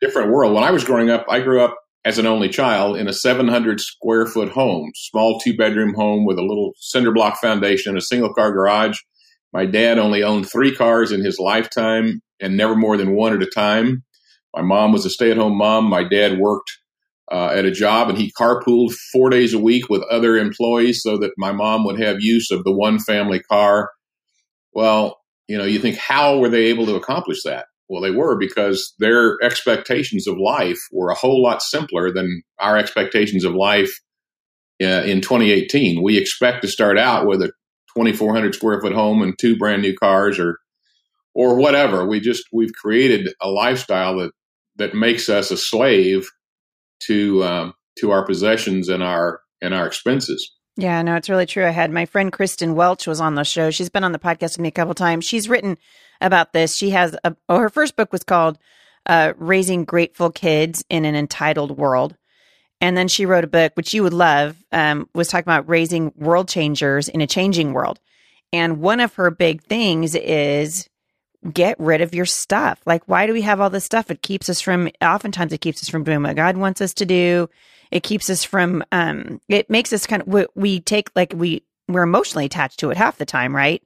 different 0.00 0.30
world. 0.30 0.54
When 0.54 0.64
I 0.64 0.70
was 0.70 0.84
growing 0.84 1.10
up, 1.10 1.26
I 1.28 1.40
grew 1.40 1.60
up 1.62 1.76
as 2.08 2.18
an 2.18 2.24
only 2.24 2.48
child 2.48 2.96
in 2.96 3.06
a 3.06 3.12
700 3.12 3.78
square 3.78 4.24
foot 4.24 4.48
home, 4.48 4.90
small 4.94 5.38
two 5.40 5.54
bedroom 5.54 5.92
home 5.92 6.24
with 6.24 6.38
a 6.38 6.42
little 6.42 6.72
cinder 6.78 7.12
block 7.12 7.38
foundation, 7.38 7.90
and 7.90 7.98
a 7.98 8.02
single 8.02 8.32
car 8.32 8.50
garage. 8.50 8.96
My 9.52 9.66
dad 9.66 9.98
only 9.98 10.22
owned 10.22 10.50
three 10.50 10.74
cars 10.74 11.12
in 11.12 11.22
his 11.22 11.38
lifetime 11.38 12.22
and 12.40 12.56
never 12.56 12.74
more 12.74 12.96
than 12.96 13.14
one 13.14 13.34
at 13.34 13.42
a 13.42 13.50
time. 13.50 14.04
My 14.56 14.62
mom 14.62 14.92
was 14.92 15.04
a 15.04 15.10
stay 15.10 15.30
at 15.30 15.36
home 15.36 15.58
mom. 15.58 15.84
My 15.84 16.02
dad 16.02 16.38
worked 16.38 16.70
uh, 17.30 17.48
at 17.48 17.66
a 17.66 17.70
job 17.70 18.08
and 18.08 18.16
he 18.16 18.32
carpooled 18.40 18.94
four 19.12 19.28
days 19.28 19.52
a 19.52 19.58
week 19.58 19.90
with 19.90 20.02
other 20.04 20.38
employees 20.38 21.02
so 21.02 21.18
that 21.18 21.32
my 21.36 21.52
mom 21.52 21.84
would 21.84 22.00
have 22.00 22.22
use 22.22 22.50
of 22.50 22.64
the 22.64 22.72
one 22.72 22.98
family 22.98 23.40
car. 23.40 23.90
Well, 24.72 25.18
you 25.46 25.58
know, 25.58 25.64
you 25.64 25.78
think, 25.78 25.98
how 25.98 26.38
were 26.38 26.48
they 26.48 26.64
able 26.66 26.86
to 26.86 26.96
accomplish 26.96 27.42
that? 27.44 27.66
Well, 27.88 28.02
they 28.02 28.10
were 28.10 28.36
because 28.36 28.94
their 28.98 29.36
expectations 29.42 30.26
of 30.26 30.36
life 30.38 30.78
were 30.92 31.10
a 31.10 31.14
whole 31.14 31.42
lot 31.42 31.62
simpler 31.62 32.12
than 32.12 32.42
our 32.60 32.76
expectations 32.76 33.44
of 33.44 33.54
life 33.54 33.90
uh, 34.82 35.02
in 35.04 35.20
2018. 35.20 36.02
We 36.02 36.18
expect 36.18 36.62
to 36.62 36.68
start 36.68 36.98
out 36.98 37.26
with 37.26 37.40
a 37.42 37.52
2,400 37.96 38.54
square 38.54 38.80
foot 38.80 38.92
home 38.92 39.22
and 39.22 39.38
two 39.38 39.56
brand 39.56 39.82
new 39.82 39.94
cars, 39.96 40.38
or 40.38 40.58
or 41.34 41.56
whatever. 41.56 42.06
We 42.06 42.20
just 42.20 42.44
we've 42.52 42.72
created 42.72 43.32
a 43.40 43.48
lifestyle 43.48 44.18
that 44.18 44.32
that 44.76 44.94
makes 44.94 45.28
us 45.28 45.50
a 45.50 45.56
slave 45.56 46.28
to 47.06 47.42
um, 47.44 47.74
to 48.00 48.10
our 48.10 48.24
possessions 48.24 48.88
and 48.88 49.02
our 49.02 49.40
and 49.62 49.74
our 49.74 49.86
expenses. 49.86 50.52
Yeah, 50.76 51.02
no, 51.02 51.16
it's 51.16 51.28
really 51.28 51.46
true. 51.46 51.66
I 51.66 51.70
had 51.70 51.90
my 51.90 52.06
friend 52.06 52.32
Kristen 52.32 52.76
Welch 52.76 53.06
was 53.06 53.20
on 53.20 53.34
the 53.34 53.42
show. 53.42 53.70
She's 53.70 53.88
been 53.88 54.04
on 54.04 54.12
the 54.12 54.18
podcast 54.18 54.56
with 54.56 54.60
me 54.60 54.68
a 54.68 54.72
couple 54.72 54.94
times. 54.94 55.24
She's 55.24 55.48
written 55.48 55.76
about 56.20 56.52
this. 56.52 56.76
She 56.76 56.90
has 56.90 57.16
a 57.24 57.36
oh, 57.48 57.58
her 57.58 57.70
first 57.70 57.96
book 57.96 58.12
was 58.12 58.24
called 58.24 58.58
uh, 59.06 59.32
"Raising 59.36 59.84
Grateful 59.84 60.30
Kids 60.30 60.84
in 60.88 61.04
an 61.04 61.14
Entitled 61.14 61.76
World," 61.78 62.16
and 62.80 62.96
then 62.96 63.08
she 63.08 63.26
wrote 63.26 63.44
a 63.44 63.48
book 63.48 63.72
which 63.74 63.94
you 63.94 64.02
would 64.02 64.14
love. 64.14 64.56
Um, 64.72 65.08
was 65.14 65.28
talking 65.28 65.44
about 65.44 65.68
raising 65.68 66.12
world 66.16 66.48
changers 66.48 67.08
in 67.08 67.20
a 67.20 67.26
changing 67.26 67.72
world. 67.72 68.00
And 68.52 68.80
one 68.80 69.00
of 69.00 69.14
her 69.14 69.30
big 69.30 69.62
things 69.62 70.14
is 70.14 70.88
get 71.52 71.78
rid 71.78 72.00
of 72.00 72.14
your 72.14 72.26
stuff. 72.26 72.80
Like, 72.86 73.02
why 73.06 73.26
do 73.26 73.32
we 73.32 73.42
have 73.42 73.60
all 73.60 73.70
this 73.70 73.84
stuff? 73.84 74.10
It 74.10 74.22
keeps 74.22 74.48
us 74.48 74.60
from, 74.60 74.88
oftentimes, 75.02 75.52
it 75.52 75.60
keeps 75.60 75.82
us 75.82 75.88
from 75.88 76.04
doing 76.04 76.22
what 76.22 76.36
God 76.36 76.56
wants 76.56 76.80
us 76.80 76.94
to 76.94 77.06
do. 77.06 77.48
It 77.90 78.02
keeps 78.02 78.28
us 78.28 78.44
from, 78.44 78.82
um, 78.92 79.40
it 79.48 79.70
makes 79.70 79.92
us 79.92 80.06
kind 80.06 80.22
of, 80.22 80.28
we, 80.28 80.46
we 80.54 80.80
take, 80.80 81.10
like, 81.14 81.32
we, 81.34 81.62
we're 81.86 82.02
emotionally 82.02 82.46
attached 82.46 82.80
to 82.80 82.90
it 82.90 82.96
half 82.96 83.18
the 83.18 83.24
time, 83.24 83.54
right? 83.54 83.82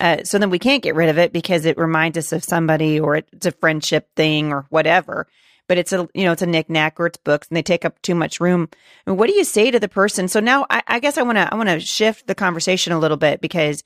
Uh, 0.00 0.24
so 0.24 0.38
then 0.38 0.50
we 0.50 0.58
can't 0.58 0.82
get 0.82 0.94
rid 0.94 1.08
of 1.08 1.18
it 1.18 1.32
because 1.32 1.64
it 1.64 1.78
reminds 1.78 2.18
us 2.18 2.32
of 2.32 2.44
somebody 2.44 2.98
or 2.98 3.16
it's 3.16 3.46
a 3.46 3.52
friendship 3.52 4.08
thing 4.16 4.52
or 4.52 4.66
whatever. 4.68 5.26
But 5.66 5.78
it's 5.78 5.92
a 5.92 6.08
you 6.12 6.24
know 6.24 6.32
it's 6.32 6.42
a 6.42 6.46
knickknack 6.46 7.00
or 7.00 7.06
it's 7.06 7.16
books 7.16 7.48
and 7.48 7.56
they 7.56 7.62
take 7.62 7.84
up 7.84 8.00
too 8.02 8.14
much 8.14 8.40
room. 8.40 8.68
I 9.06 9.10
mean, 9.10 9.18
what 9.18 9.30
do 9.30 9.34
you 9.34 9.44
say 9.44 9.70
to 9.70 9.80
the 9.80 9.88
person? 9.88 10.28
So 10.28 10.40
now 10.40 10.66
I, 10.68 10.82
I 10.86 10.98
guess 10.98 11.16
I 11.16 11.22
want 11.22 11.38
to 11.38 11.52
I 11.52 11.56
want 11.56 11.70
to 11.70 11.80
shift 11.80 12.26
the 12.26 12.34
conversation 12.34 12.92
a 12.92 12.98
little 12.98 13.16
bit 13.16 13.40
because 13.40 13.82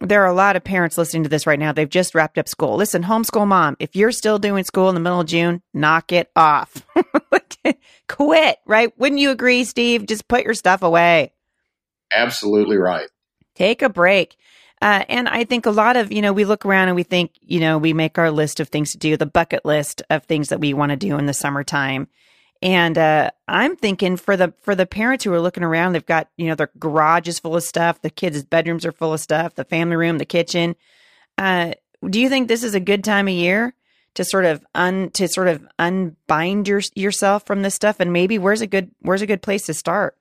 there 0.00 0.22
are 0.22 0.30
a 0.30 0.34
lot 0.34 0.56
of 0.56 0.64
parents 0.64 0.98
listening 0.98 1.22
to 1.22 1.28
this 1.28 1.46
right 1.46 1.58
now. 1.58 1.72
They've 1.72 1.88
just 1.88 2.14
wrapped 2.14 2.36
up 2.36 2.48
school. 2.48 2.76
Listen, 2.76 3.02
homeschool 3.02 3.46
mom, 3.46 3.76
if 3.78 3.96
you're 3.96 4.12
still 4.12 4.38
doing 4.38 4.64
school 4.64 4.88
in 4.90 4.94
the 4.94 5.00
middle 5.00 5.20
of 5.20 5.26
June, 5.26 5.62
knock 5.72 6.12
it 6.12 6.30
off. 6.36 6.86
Quit, 8.08 8.58
right? 8.66 8.98
Wouldn't 8.98 9.20
you 9.20 9.30
agree, 9.30 9.64
Steve? 9.64 10.06
Just 10.06 10.28
put 10.28 10.44
your 10.44 10.54
stuff 10.54 10.82
away. 10.82 11.32
Absolutely 12.12 12.76
right. 12.76 13.08
Take 13.54 13.82
a 13.82 13.88
break. 13.88 14.36
Uh, 14.86 15.04
and 15.08 15.28
I 15.28 15.42
think 15.42 15.66
a 15.66 15.72
lot 15.72 15.96
of, 15.96 16.12
you 16.12 16.22
know, 16.22 16.32
we 16.32 16.44
look 16.44 16.64
around 16.64 16.86
and 16.86 16.94
we 16.94 17.02
think, 17.02 17.32
you 17.40 17.58
know, 17.58 17.76
we 17.76 17.92
make 17.92 18.18
our 18.18 18.30
list 18.30 18.60
of 18.60 18.68
things 18.68 18.92
to 18.92 18.98
do, 18.98 19.16
the 19.16 19.26
bucket 19.26 19.64
list 19.64 20.00
of 20.10 20.22
things 20.22 20.48
that 20.50 20.60
we 20.60 20.74
want 20.74 20.90
to 20.90 20.96
do 20.96 21.18
in 21.18 21.26
the 21.26 21.34
summertime. 21.34 22.06
And 22.62 22.96
uh, 22.96 23.32
I'm 23.48 23.74
thinking 23.74 24.16
for 24.16 24.36
the 24.36 24.54
for 24.62 24.76
the 24.76 24.86
parents 24.86 25.24
who 25.24 25.32
are 25.32 25.40
looking 25.40 25.64
around, 25.64 25.92
they've 25.92 26.06
got 26.06 26.28
you 26.36 26.46
know 26.46 26.54
their 26.54 26.70
garage 26.78 27.26
is 27.26 27.40
full 27.40 27.56
of 27.56 27.64
stuff, 27.64 28.00
the 28.00 28.10
kids' 28.10 28.44
bedrooms 28.44 28.86
are 28.86 28.92
full 28.92 29.12
of 29.12 29.18
stuff, 29.18 29.56
the 29.56 29.64
family 29.64 29.96
room, 29.96 30.18
the 30.18 30.24
kitchen. 30.24 30.76
Uh, 31.36 31.72
do 32.08 32.20
you 32.20 32.28
think 32.28 32.46
this 32.46 32.62
is 32.62 32.76
a 32.76 32.80
good 32.80 33.02
time 33.02 33.26
of 33.26 33.34
year 33.34 33.74
to 34.14 34.24
sort 34.24 34.44
of 34.44 34.64
un 34.76 35.10
to 35.14 35.26
sort 35.26 35.48
of 35.48 35.66
unbind 35.80 36.68
your, 36.68 36.82
yourself 36.94 37.44
from 37.44 37.62
this 37.62 37.74
stuff? 37.74 37.98
And 37.98 38.12
maybe 38.12 38.38
where's 38.38 38.60
a 38.60 38.68
good 38.68 38.92
where's 39.00 39.22
a 39.22 39.26
good 39.26 39.42
place 39.42 39.66
to 39.66 39.74
start? 39.74 40.16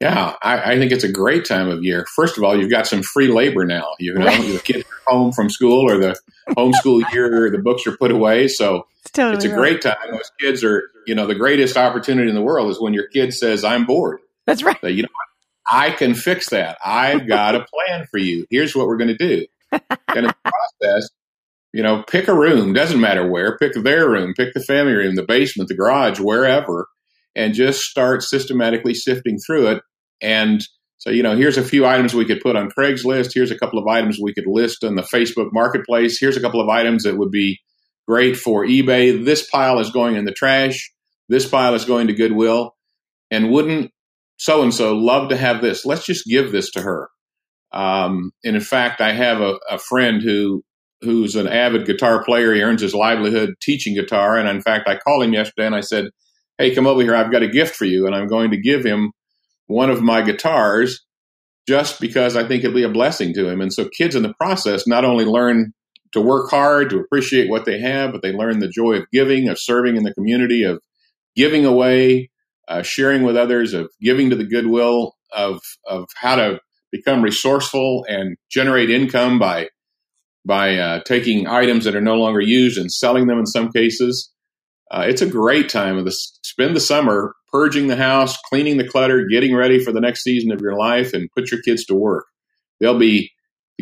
Yeah, 0.00 0.34
I, 0.42 0.72
I, 0.72 0.78
think 0.78 0.92
it's 0.92 1.04
a 1.04 1.10
great 1.10 1.46
time 1.46 1.68
of 1.68 1.82
year. 1.82 2.04
First 2.14 2.36
of 2.36 2.44
all, 2.44 2.58
you've 2.58 2.70
got 2.70 2.86
some 2.86 3.02
free 3.02 3.28
labor 3.28 3.64
now. 3.64 3.94
You 3.98 4.14
know, 4.14 4.26
right. 4.26 4.42
the 4.42 4.58
kids 4.58 4.84
are 4.84 5.10
home 5.10 5.32
from 5.32 5.48
school 5.48 5.90
or 5.90 5.96
the 5.96 6.16
homeschool 6.50 7.10
year, 7.14 7.50
the 7.50 7.58
books 7.58 7.86
are 7.86 7.96
put 7.96 8.10
away. 8.10 8.48
So 8.48 8.86
it's, 9.00 9.12
totally 9.12 9.36
it's 9.36 9.46
a 9.46 9.48
right. 9.48 9.56
great 9.56 9.82
time. 9.82 9.96
Those 10.10 10.30
kids 10.38 10.62
are, 10.62 10.90
you 11.06 11.14
know, 11.14 11.26
the 11.26 11.34
greatest 11.34 11.78
opportunity 11.78 12.28
in 12.28 12.34
the 12.34 12.42
world 12.42 12.70
is 12.70 12.78
when 12.78 12.92
your 12.92 13.08
kid 13.08 13.32
says, 13.32 13.64
I'm 13.64 13.86
bored. 13.86 14.20
That's 14.46 14.62
right. 14.62 14.78
So, 14.82 14.88
you 14.88 15.02
know, 15.02 15.08
I 15.70 15.90
can 15.92 16.14
fix 16.14 16.50
that. 16.50 16.76
I've 16.84 17.26
got 17.26 17.54
a 17.54 17.64
plan 17.64 18.06
for 18.10 18.18
you. 18.18 18.46
Here's 18.50 18.76
what 18.76 18.86
we're 18.88 18.98
going 18.98 19.16
to 19.16 19.16
do. 19.16 19.46
and 19.72 19.82
in 20.14 20.24
the 20.24 20.34
process, 20.44 21.08
you 21.72 21.82
know, 21.82 22.02
pick 22.02 22.28
a 22.28 22.34
room, 22.34 22.74
doesn't 22.74 23.00
matter 23.00 23.26
where, 23.26 23.56
pick 23.56 23.72
their 23.74 24.08
room, 24.10 24.34
pick 24.36 24.52
the 24.52 24.62
family 24.62 24.92
room, 24.92 25.14
the 25.14 25.24
basement, 25.24 25.68
the 25.68 25.74
garage, 25.74 26.20
wherever 26.20 26.86
and 27.36 27.54
just 27.54 27.80
start 27.80 28.22
systematically 28.22 28.94
sifting 28.94 29.36
through 29.46 29.68
it. 29.68 29.82
And 30.22 30.60
so, 30.96 31.10
you 31.10 31.22
know, 31.22 31.36
here's 31.36 31.58
a 31.58 31.62
few 31.62 31.84
items 31.84 32.14
we 32.14 32.24
could 32.24 32.40
put 32.40 32.56
on 32.56 32.70
Craigslist. 32.70 33.32
Here's 33.34 33.50
a 33.50 33.58
couple 33.58 33.78
of 33.78 33.86
items 33.86 34.18
we 34.20 34.32
could 34.32 34.46
list 34.46 34.82
on 34.82 34.96
the 34.96 35.02
Facebook 35.02 35.50
marketplace. 35.52 36.18
Here's 36.18 36.38
a 36.38 36.40
couple 36.40 36.60
of 36.60 36.70
items 36.70 37.04
that 37.04 37.18
would 37.18 37.30
be 37.30 37.60
great 38.08 38.36
for 38.36 38.64
eBay. 38.64 39.22
This 39.22 39.48
pile 39.48 39.78
is 39.78 39.90
going 39.90 40.16
in 40.16 40.24
the 40.24 40.32
trash. 40.32 40.90
This 41.28 41.46
pile 41.46 41.74
is 41.74 41.84
going 41.84 42.06
to 42.06 42.14
Goodwill. 42.14 42.74
And 43.30 43.50
wouldn't 43.50 43.90
so 44.38 44.62
and 44.62 44.72
so 44.72 44.94
love 44.94 45.28
to 45.28 45.36
have 45.36 45.60
this? 45.60 45.84
Let's 45.84 46.06
just 46.06 46.24
give 46.26 46.52
this 46.52 46.70
to 46.72 46.82
her. 46.82 47.08
Um, 47.72 48.30
and 48.44 48.56
in 48.56 48.62
fact, 48.62 49.00
I 49.02 49.12
have 49.12 49.40
a, 49.40 49.58
a 49.68 49.78
friend 49.78 50.22
who 50.22 50.62
who's 51.02 51.36
an 51.36 51.46
avid 51.46 51.84
guitar 51.84 52.24
player. 52.24 52.54
He 52.54 52.62
earns 52.62 52.80
his 52.80 52.94
livelihood 52.94 53.50
teaching 53.60 53.94
guitar. 53.94 54.38
And 54.38 54.48
in 54.48 54.62
fact, 54.62 54.88
I 54.88 54.96
called 54.96 55.24
him 55.24 55.34
yesterday 55.34 55.66
and 55.66 55.74
I 55.74 55.80
said, 55.80 56.06
hey, 56.58 56.74
come 56.74 56.86
over 56.86 57.02
here. 57.02 57.14
I've 57.14 57.32
got 57.32 57.42
a 57.42 57.48
gift 57.48 57.76
for 57.76 57.84
you. 57.84 58.06
And 58.06 58.14
I'm 58.14 58.28
going 58.28 58.50
to 58.50 58.60
give 58.60 58.84
him 58.84 59.12
one 59.66 59.90
of 59.90 60.02
my 60.02 60.22
guitars 60.22 61.04
just 61.68 62.00
because 62.00 62.36
I 62.36 62.46
think 62.46 62.62
it'll 62.62 62.74
be 62.74 62.84
a 62.84 62.88
blessing 62.88 63.34
to 63.34 63.48
him. 63.48 63.60
And 63.60 63.72
so 63.72 63.88
kids 63.88 64.14
in 64.14 64.22
the 64.22 64.34
process 64.34 64.86
not 64.86 65.04
only 65.04 65.24
learn 65.24 65.72
to 66.12 66.20
work 66.20 66.50
hard, 66.50 66.90
to 66.90 66.98
appreciate 66.98 67.50
what 67.50 67.64
they 67.64 67.80
have, 67.80 68.12
but 68.12 68.22
they 68.22 68.32
learn 68.32 68.60
the 68.60 68.68
joy 68.68 68.94
of 68.94 69.10
giving, 69.12 69.48
of 69.48 69.58
serving 69.58 69.96
in 69.96 70.04
the 70.04 70.14
community, 70.14 70.62
of 70.62 70.80
giving 71.34 71.66
away, 71.66 72.30
uh, 72.68 72.82
sharing 72.82 73.22
with 73.22 73.36
others, 73.36 73.74
of 73.74 73.90
giving 74.00 74.30
to 74.30 74.36
the 74.36 74.46
goodwill, 74.46 75.16
of, 75.32 75.60
of 75.84 76.06
how 76.14 76.36
to 76.36 76.60
become 76.92 77.22
resourceful 77.22 78.04
and 78.08 78.36
generate 78.50 78.90
income 78.90 79.38
by 79.38 79.68
by 80.44 80.76
uh, 80.76 81.00
taking 81.04 81.48
items 81.48 81.84
that 81.84 81.96
are 81.96 82.00
no 82.00 82.14
longer 82.14 82.40
used 82.40 82.78
and 82.78 82.92
selling 82.92 83.26
them 83.26 83.36
in 83.36 83.46
some 83.46 83.68
cases 83.72 84.32
uh, 84.90 85.04
it's 85.06 85.22
a 85.22 85.26
great 85.28 85.68
time 85.68 85.98
of 85.98 86.04
the 86.04 86.12
spend 86.12 86.76
the 86.76 86.80
summer 86.80 87.34
purging 87.50 87.86
the 87.86 87.96
house, 87.96 88.36
cleaning 88.36 88.76
the 88.76 88.86
clutter, 88.86 89.26
getting 89.26 89.54
ready 89.54 89.82
for 89.82 89.92
the 89.92 90.00
next 90.00 90.22
season 90.22 90.52
of 90.52 90.60
your 90.60 90.76
life, 90.76 91.12
and 91.12 91.30
put 91.36 91.50
your 91.50 91.60
kids 91.62 91.84
to 91.86 91.94
work. 91.94 92.26
They'll 92.80 92.98
be 92.98 93.32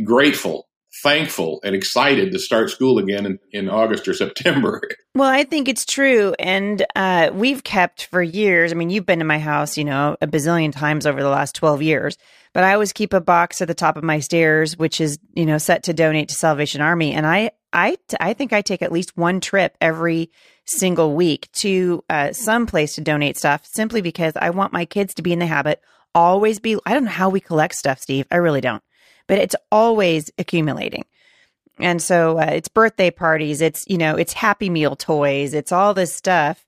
grateful, 0.04 0.68
thankful, 1.02 1.60
and 1.64 1.74
excited 1.74 2.32
to 2.32 2.38
start 2.38 2.70
school 2.70 2.98
again 2.98 3.26
in, 3.26 3.38
in 3.52 3.68
August 3.68 4.08
or 4.08 4.14
September. 4.14 4.80
Well, 5.14 5.28
I 5.28 5.44
think 5.44 5.68
it's 5.68 5.84
true, 5.84 6.34
and 6.38 6.84
uh, 6.96 7.30
we've 7.34 7.64
kept 7.64 8.06
for 8.06 8.22
years. 8.22 8.72
I 8.72 8.74
mean, 8.74 8.90
you've 8.90 9.06
been 9.06 9.18
to 9.18 9.24
my 9.24 9.38
house, 9.38 9.76
you 9.76 9.84
know, 9.84 10.16
a 10.20 10.26
bazillion 10.26 10.72
times 10.72 11.06
over 11.06 11.22
the 11.22 11.28
last 11.28 11.54
twelve 11.54 11.82
years. 11.82 12.16
But 12.54 12.64
I 12.64 12.72
always 12.72 12.94
keep 12.94 13.12
a 13.12 13.20
box 13.20 13.60
at 13.60 13.68
the 13.68 13.74
top 13.74 13.98
of 13.98 14.04
my 14.04 14.20
stairs, 14.20 14.78
which 14.78 15.00
is, 15.00 15.18
you 15.34 15.44
know, 15.44 15.58
set 15.58 15.82
to 15.84 15.92
donate 15.92 16.30
to 16.30 16.34
Salvation 16.34 16.80
Army, 16.80 17.12
and 17.12 17.26
I 17.26 17.50
I, 17.74 17.98
I 18.20 18.34
think 18.34 18.52
I 18.52 18.62
take 18.62 18.82
at 18.82 18.92
least 18.92 19.16
one 19.16 19.40
trip 19.40 19.76
every 19.80 20.30
single 20.64 21.14
week 21.14 21.50
to 21.54 22.04
uh, 22.08 22.32
some 22.32 22.66
place 22.66 22.94
to 22.94 23.00
donate 23.00 23.36
stuff 23.36 23.66
simply 23.66 24.00
because 24.00 24.34
I 24.36 24.50
want 24.50 24.72
my 24.72 24.84
kids 24.84 25.14
to 25.14 25.22
be 25.22 25.32
in 25.32 25.40
the 25.40 25.46
habit, 25.46 25.82
always 26.14 26.60
be, 26.60 26.78
I 26.86 26.94
don't 26.94 27.04
know 27.04 27.10
how 27.10 27.28
we 27.28 27.40
collect 27.40 27.74
stuff, 27.74 27.98
Steve. 27.98 28.26
I 28.30 28.36
really 28.36 28.60
don't, 28.60 28.82
but 29.26 29.38
it's 29.38 29.56
always 29.72 30.30
accumulating. 30.38 31.04
And 31.80 32.00
so 32.00 32.38
uh, 32.38 32.50
it's 32.52 32.68
birthday 32.68 33.10
parties, 33.10 33.60
it's, 33.60 33.84
you 33.88 33.98
know, 33.98 34.14
it's 34.14 34.32
happy 34.32 34.70
meal 34.70 34.94
toys, 34.94 35.52
it's 35.52 35.72
all 35.72 35.92
this 35.92 36.14
stuff. 36.14 36.64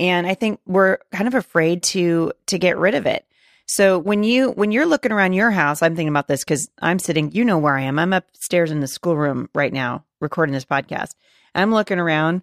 And 0.00 0.26
I 0.26 0.34
think 0.34 0.58
we're 0.66 0.98
kind 1.12 1.28
of 1.28 1.34
afraid 1.34 1.84
to, 1.84 2.32
to 2.46 2.58
get 2.58 2.76
rid 2.76 2.96
of 2.96 3.06
it. 3.06 3.24
So 3.68 3.98
when 3.98 4.22
you 4.24 4.50
when 4.52 4.72
you're 4.72 4.86
looking 4.86 5.12
around 5.12 5.34
your 5.34 5.50
house, 5.50 5.82
I'm 5.82 5.94
thinking 5.94 6.08
about 6.08 6.26
this 6.26 6.42
because 6.42 6.70
I'm 6.80 6.98
sitting, 6.98 7.32
you 7.32 7.44
know 7.44 7.58
where 7.58 7.76
I 7.76 7.82
am. 7.82 7.98
I'm 7.98 8.14
upstairs 8.14 8.70
in 8.70 8.80
the 8.80 8.86
schoolroom 8.86 9.50
right 9.54 9.72
now, 9.72 10.04
recording 10.20 10.54
this 10.54 10.64
podcast. 10.64 11.14
I'm 11.54 11.72
looking 11.72 11.98
around 11.98 12.42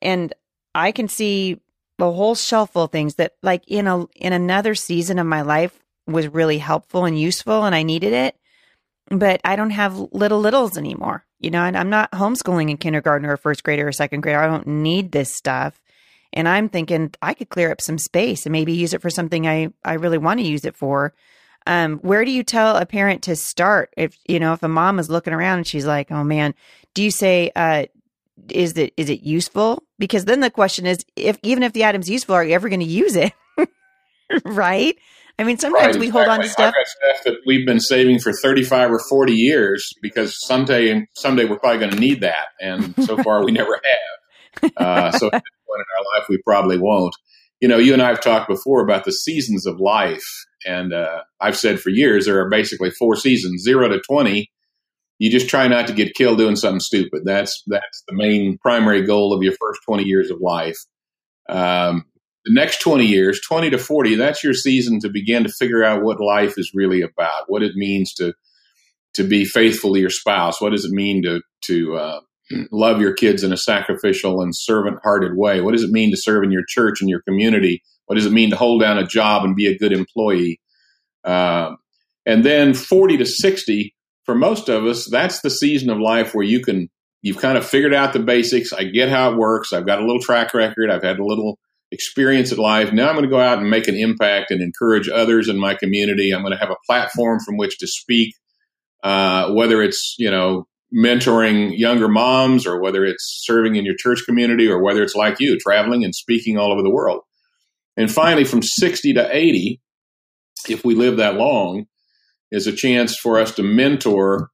and 0.00 0.32
I 0.74 0.90
can 0.90 1.06
see 1.08 1.60
a 1.98 2.10
whole 2.10 2.34
shelf 2.34 2.72
full 2.72 2.84
of 2.84 2.92
things 2.92 3.16
that 3.16 3.34
like 3.42 3.62
in 3.68 3.86
a 3.86 4.06
in 4.16 4.32
another 4.32 4.74
season 4.74 5.18
of 5.18 5.26
my 5.26 5.42
life 5.42 5.78
was 6.06 6.28
really 6.28 6.58
helpful 6.58 7.04
and 7.04 7.18
useful 7.18 7.64
and 7.64 7.74
I 7.74 7.82
needed 7.82 8.14
it. 8.14 8.34
But 9.08 9.42
I 9.44 9.56
don't 9.56 9.70
have 9.70 9.98
little 10.12 10.40
littles 10.40 10.78
anymore. 10.78 11.26
You 11.40 11.50
know, 11.50 11.62
and 11.62 11.76
I'm 11.76 11.90
not 11.90 12.10
homeschooling 12.12 12.70
in 12.70 12.78
kindergarten 12.78 13.28
or 13.28 13.36
first 13.36 13.64
grade 13.64 13.80
or 13.80 13.92
second 13.92 14.22
grade. 14.22 14.36
I 14.36 14.46
don't 14.46 14.66
need 14.66 15.12
this 15.12 15.30
stuff. 15.30 15.78
And 16.34 16.48
I'm 16.48 16.68
thinking 16.68 17.12
I 17.22 17.32
could 17.32 17.48
clear 17.48 17.70
up 17.70 17.80
some 17.80 17.96
space 17.96 18.44
and 18.44 18.52
maybe 18.52 18.72
use 18.72 18.92
it 18.92 19.00
for 19.00 19.08
something 19.08 19.46
I, 19.46 19.68
I 19.84 19.94
really 19.94 20.18
want 20.18 20.40
to 20.40 20.46
use 20.46 20.64
it 20.64 20.76
for. 20.76 21.14
Um, 21.66 21.98
where 21.98 22.24
do 22.24 22.30
you 22.30 22.42
tell 22.42 22.76
a 22.76 22.84
parent 22.84 23.22
to 23.22 23.36
start? 23.36 23.94
If, 23.96 24.18
you 24.26 24.38
know, 24.38 24.52
if 24.52 24.62
a 24.62 24.68
mom 24.68 24.98
is 24.98 25.08
looking 25.08 25.32
around 25.32 25.58
and 25.58 25.66
she's 25.66 25.86
like, 25.86 26.10
oh 26.10 26.24
man, 26.24 26.54
do 26.92 27.02
you 27.02 27.10
say, 27.10 27.52
uh, 27.56 27.86
is 28.50 28.76
it, 28.76 28.92
is 28.96 29.08
it 29.08 29.22
useful? 29.22 29.84
Because 29.98 30.24
then 30.24 30.40
the 30.40 30.50
question 30.50 30.86
is, 30.86 31.06
if, 31.16 31.38
even 31.42 31.62
if 31.62 31.72
the 31.72 31.84
item's 31.84 32.10
useful, 32.10 32.34
are 32.34 32.44
you 32.44 32.52
ever 32.52 32.68
going 32.68 32.80
to 32.80 32.86
use 32.86 33.16
it? 33.16 33.32
right? 34.44 34.98
I 35.38 35.44
mean, 35.44 35.58
sometimes 35.58 35.96
right, 35.96 36.00
we 36.00 36.08
exactly. 36.08 36.10
hold 36.10 36.28
on 36.28 36.40
to 36.42 36.48
stuff. 36.48 36.74
stuff 36.74 37.24
that 37.24 37.34
we've 37.46 37.66
been 37.66 37.80
saving 37.80 38.18
for 38.18 38.32
35 38.32 38.92
or 38.92 39.00
40 39.08 39.32
years 39.32 39.92
because 40.02 40.44
someday, 40.46 41.06
someday 41.14 41.44
we're 41.44 41.58
probably 41.58 41.78
going 41.78 41.92
to 41.92 41.98
need 41.98 42.20
that. 42.20 42.46
And 42.60 42.94
so 43.04 43.16
far 43.22 43.44
we 43.44 43.52
never 43.52 43.80
have. 43.82 44.72
Uh, 44.76 45.12
so 45.12 45.30
point 45.74 45.86
in 45.88 45.98
our 45.98 46.18
life 46.18 46.26
we 46.28 46.38
probably 46.44 46.78
won't. 46.78 47.14
You 47.60 47.68
know, 47.68 47.78
you 47.78 47.92
and 47.92 48.02
I 48.02 48.08
have 48.08 48.20
talked 48.20 48.48
before 48.48 48.82
about 48.82 49.04
the 49.04 49.12
seasons 49.12 49.66
of 49.66 49.80
life, 49.80 50.24
and 50.66 50.92
uh, 50.92 51.22
I've 51.40 51.56
said 51.56 51.80
for 51.80 51.90
years 51.90 52.26
there 52.26 52.40
are 52.40 52.50
basically 52.50 52.90
four 52.90 53.16
seasons: 53.16 53.62
zero 53.62 53.88
to 53.88 54.00
twenty 54.00 54.50
you 55.18 55.30
just 55.30 55.48
try 55.48 55.68
not 55.68 55.86
to 55.86 55.92
get 55.92 56.14
killed 56.14 56.38
doing 56.38 56.56
something 56.56 56.80
stupid. 56.80 57.22
That's 57.24 57.62
that's 57.66 58.02
the 58.08 58.14
main 58.14 58.58
primary 58.58 59.06
goal 59.06 59.32
of 59.32 59.42
your 59.42 59.54
first 59.60 59.80
20 59.86 60.04
years 60.04 60.30
of 60.30 60.40
life. 60.40 60.78
Um, 61.48 62.04
the 62.44 62.52
next 62.52 62.80
20 62.80 63.06
years, 63.06 63.40
20 63.40 63.70
to 63.70 63.78
40, 63.78 64.16
that's 64.16 64.44
your 64.44 64.54
season 64.54 65.00
to 65.00 65.08
begin 65.08 65.44
to 65.44 65.48
figure 65.48 65.84
out 65.84 66.02
what 66.02 66.20
life 66.20 66.54
is 66.58 66.72
really 66.74 67.00
about, 67.00 67.44
what 67.46 67.62
it 67.62 67.72
means 67.74 68.12
to 68.14 68.34
to 69.14 69.22
be 69.22 69.44
faithful 69.44 69.94
to 69.94 70.00
your 70.00 70.10
spouse, 70.10 70.60
what 70.60 70.70
does 70.70 70.84
it 70.84 70.90
mean 70.90 71.22
to 71.22 71.40
to 71.66 71.96
uh, 71.96 72.20
love 72.70 73.00
your 73.00 73.14
kids 73.14 73.42
in 73.42 73.52
a 73.52 73.56
sacrificial 73.56 74.40
and 74.40 74.54
servant-hearted 74.54 75.32
way, 75.36 75.60
what 75.60 75.72
does 75.72 75.82
it 75.82 75.90
mean 75.90 76.10
to 76.10 76.16
serve 76.16 76.44
in 76.44 76.50
your 76.50 76.64
church 76.68 77.00
and 77.00 77.08
your 77.08 77.22
community, 77.22 77.82
what 78.06 78.16
does 78.16 78.26
it 78.26 78.32
mean 78.32 78.50
to 78.50 78.56
hold 78.56 78.80
down 78.80 78.98
a 78.98 79.06
job 79.06 79.44
and 79.44 79.56
be 79.56 79.66
a 79.66 79.78
good 79.78 79.92
employee, 79.92 80.60
uh, 81.24 81.74
and 82.26 82.44
then 82.44 82.74
40 82.74 83.18
to 83.18 83.26
60, 83.26 83.94
for 84.24 84.34
most 84.34 84.68
of 84.68 84.84
us, 84.84 85.08
that's 85.10 85.40
the 85.40 85.50
season 85.50 85.90
of 85.90 85.98
life 85.98 86.34
where 86.34 86.44
you 86.44 86.60
can 86.60 86.88
you've 87.22 87.38
kind 87.38 87.56
of 87.56 87.66
figured 87.66 87.94
out 87.94 88.12
the 88.12 88.18
basics. 88.18 88.72
I 88.72 88.84
get 88.84 89.08
how 89.08 89.32
it 89.32 89.38
works. 89.38 89.72
I've 89.72 89.86
got 89.86 89.98
a 89.98 90.04
little 90.04 90.20
track 90.20 90.52
record. 90.52 90.90
I've 90.90 91.02
had 91.02 91.18
a 91.18 91.24
little 91.24 91.58
experience 91.90 92.52
at 92.52 92.58
life. 92.58 92.92
Now 92.92 93.08
I'm 93.08 93.14
going 93.14 93.24
to 93.24 93.30
go 93.30 93.40
out 93.40 93.58
and 93.58 93.70
make 93.70 93.88
an 93.88 93.94
impact 93.94 94.50
and 94.50 94.60
encourage 94.60 95.08
others 95.08 95.48
in 95.48 95.58
my 95.58 95.74
community. 95.74 96.32
I'm 96.32 96.42
going 96.42 96.52
to 96.52 96.58
have 96.58 96.70
a 96.70 96.76
platform 96.86 97.40
from 97.40 97.56
which 97.56 97.78
to 97.78 97.86
speak, 97.86 98.34
uh, 99.02 99.52
whether 99.52 99.82
it's, 99.82 100.16
you 100.18 100.30
know, 100.30 100.66
mentoring 100.94 101.76
younger 101.76 102.08
moms 102.08 102.66
or 102.66 102.80
whether 102.80 103.04
it's 103.04 103.42
serving 103.44 103.76
in 103.76 103.84
your 103.84 103.96
church 103.98 104.20
community 104.26 104.68
or 104.68 104.82
whether 104.82 105.02
it's 105.02 105.14
like 105.14 105.40
you, 105.40 105.58
traveling 105.58 106.04
and 106.04 106.14
speaking 106.14 106.56
all 106.56 106.72
over 106.72 106.82
the 106.82 106.90
world. 106.90 107.22
And 107.96 108.10
finally, 108.10 108.44
from 108.44 108.62
60 108.62 109.14
to 109.14 109.28
80, 109.36 109.80
if 110.68 110.84
we 110.84 110.94
live 110.94 111.16
that 111.16 111.34
long, 111.34 111.86
is 112.50 112.66
a 112.66 112.72
chance 112.72 113.16
for 113.16 113.40
us 113.40 113.52
to 113.56 113.62
mentor 113.62 114.50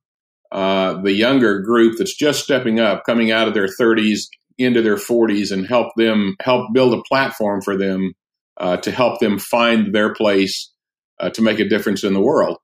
uh, 0.53 1.01
the 1.03 1.13
younger 1.13 1.61
group 1.61 1.97
that's 1.99 2.17
just 2.17 2.43
stepping 2.43 2.81
up, 2.81 3.05
coming 3.05 3.31
out 3.31 3.47
of 3.47 3.55
their 3.55 3.69
30s 3.69 4.21
into 4.59 4.83
their 4.83 4.97
40s, 4.97 5.53
and 5.53 5.67
help 5.67 5.89
them 5.97 6.37
help 6.41 6.73
build 6.73 6.95
a 6.95 7.03
platform 7.03 7.61
for 7.61 7.77
them 7.77 8.13
uh, 8.57 8.79
to 8.79 8.91
help 8.91 9.21
them 9.21 9.39
find 9.39 9.95
their 9.95 10.15
place 10.15 10.73
uh, 11.21 11.31
to 11.31 11.43
make 11.43 11.61
a 11.61 11.69
difference 11.69 12.03
in 12.03 12.15
the 12.15 12.21
world. 12.21 12.59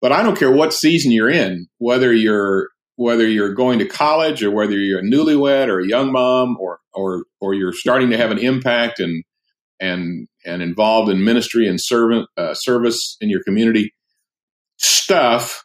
But 0.00 0.12
I 0.12 0.22
don't 0.22 0.38
care 0.38 0.52
what 0.52 0.72
season 0.72 1.10
you're 1.10 1.30
in, 1.30 1.66
whether 1.78 2.12
you're 2.12 2.68
whether 2.96 3.26
you're 3.26 3.54
going 3.54 3.78
to 3.78 3.86
college 3.86 4.42
or 4.42 4.50
whether 4.50 4.72
you're 4.72 5.00
a 5.00 5.02
newlywed 5.02 5.68
or 5.68 5.80
a 5.80 5.86
young 5.86 6.12
mom 6.12 6.56
or 6.58 6.80
or 6.92 7.24
or 7.40 7.54
you're 7.54 7.72
starting 7.72 8.10
to 8.10 8.16
have 8.16 8.30
an 8.30 8.38
impact 8.38 9.00
and 9.00 9.22
and 9.80 10.28
and 10.44 10.62
involved 10.62 11.10
in 11.10 11.24
ministry 11.24 11.68
and 11.68 11.80
servant 11.80 12.28
uh, 12.36 12.54
service 12.54 13.16
in 13.20 13.28
your 13.28 13.42
community, 13.44 13.92
stuff 14.76 15.62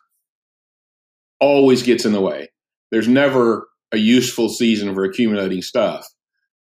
always 1.39 1.83
gets 1.83 2.05
in 2.05 2.13
the 2.13 2.21
way. 2.21 2.49
There's 2.91 3.07
never 3.07 3.67
a 3.91 3.97
useful 3.97 4.49
season 4.49 4.93
for 4.93 5.03
accumulating 5.03 5.61
stuff. 5.61 6.05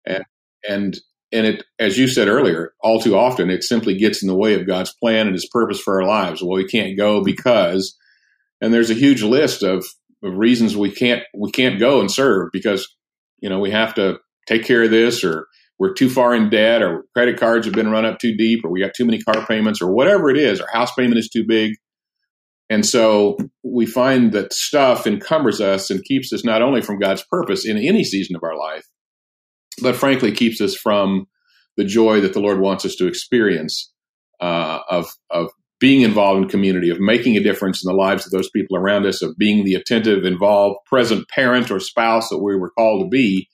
And, 0.05 0.23
and, 0.67 0.97
and 1.31 1.47
it, 1.47 1.63
as 1.79 1.97
you 1.97 2.07
said 2.07 2.27
earlier, 2.27 2.73
all 2.81 2.99
too 2.99 3.15
often 3.15 3.49
it 3.49 3.63
simply 3.63 3.97
gets 3.97 4.21
in 4.21 4.27
the 4.27 4.35
way 4.35 4.53
of 4.53 4.67
God's 4.67 4.93
plan 5.01 5.27
and 5.27 5.33
his 5.33 5.49
purpose 5.51 5.79
for 5.79 6.01
our 6.01 6.07
lives. 6.07 6.41
Well, 6.41 6.57
we 6.57 6.67
can't 6.67 6.97
go 6.97 7.23
because, 7.23 7.97
and 8.61 8.73
there's 8.73 8.91
a 8.91 8.95
huge 8.95 9.23
list 9.23 9.63
of, 9.63 9.85
of 10.25 10.37
reasons 10.37 10.75
we 10.75 10.91
can't, 10.91 11.23
we 11.37 11.51
can't 11.51 11.79
go 11.79 11.99
and 12.01 12.11
serve 12.11 12.49
because, 12.51 12.87
you 13.39 13.49
know, 13.49 13.59
we 13.59 13.71
have 13.71 13.93
to 13.95 14.17
take 14.47 14.65
care 14.65 14.83
of 14.83 14.91
this 14.91 15.23
or 15.23 15.47
we're 15.79 15.93
too 15.93 16.09
far 16.09 16.33
in 16.33 16.49
debt 16.49 16.81
or 16.81 17.05
credit 17.13 17.39
cards 17.39 17.65
have 17.65 17.75
been 17.75 17.91
run 17.91 18.05
up 18.05 18.19
too 18.19 18.35
deep 18.35 18.63
or 18.63 18.71
we 18.71 18.81
got 18.81 18.93
too 18.95 19.05
many 19.05 19.21
car 19.21 19.45
payments 19.45 19.81
or 19.81 19.93
whatever 19.93 20.29
it 20.29 20.37
is, 20.37 20.59
our 20.59 20.71
house 20.71 20.93
payment 20.95 21.17
is 21.17 21.29
too 21.29 21.45
big. 21.47 21.73
And 22.69 22.85
so 22.85 23.37
we 23.63 23.85
find 23.85 24.31
that 24.31 24.51
stuff 24.51 25.05
encumbers 25.05 25.61
us 25.61 25.91
and 25.91 26.03
keeps 26.03 26.33
us 26.33 26.43
not 26.43 26.61
only 26.61 26.81
from 26.81 26.99
God's 26.99 27.23
purpose 27.29 27.65
in 27.65 27.77
any 27.77 28.03
season 28.03 28.35
of 28.35 28.43
our 28.43 28.57
life, 28.57 28.85
but 29.81 29.95
frankly 29.95 30.31
keeps 30.31 30.61
us 30.61 30.75
from 30.75 31.27
the 31.77 31.83
joy 31.83 32.21
that 32.21 32.33
the 32.33 32.39
Lord 32.39 32.59
wants 32.59 32.85
us 32.85 32.95
to 32.95 33.07
experience 33.07 33.91
uh, 34.39 34.79
of 34.89 35.07
of 35.29 35.51
being 35.79 36.01
involved 36.01 36.43
in 36.43 36.49
community, 36.49 36.89
of 36.89 36.99
making 36.99 37.35
a 37.35 37.43
difference 37.43 37.83
in 37.83 37.91
the 37.91 37.97
lives 37.97 38.25
of 38.25 38.31
those 38.31 38.49
people 38.49 38.77
around 38.77 39.05
us, 39.05 39.21
of 39.21 39.37
being 39.37 39.65
the 39.65 39.75
attentive, 39.75 40.23
involved, 40.23 40.77
present 40.85 41.27
parent 41.29 41.69
or 41.69 41.79
spouse 41.79 42.29
that 42.29 42.39
we 42.39 42.55
were 42.55 42.71
called 42.71 43.03
to 43.03 43.09
be, 43.09 43.49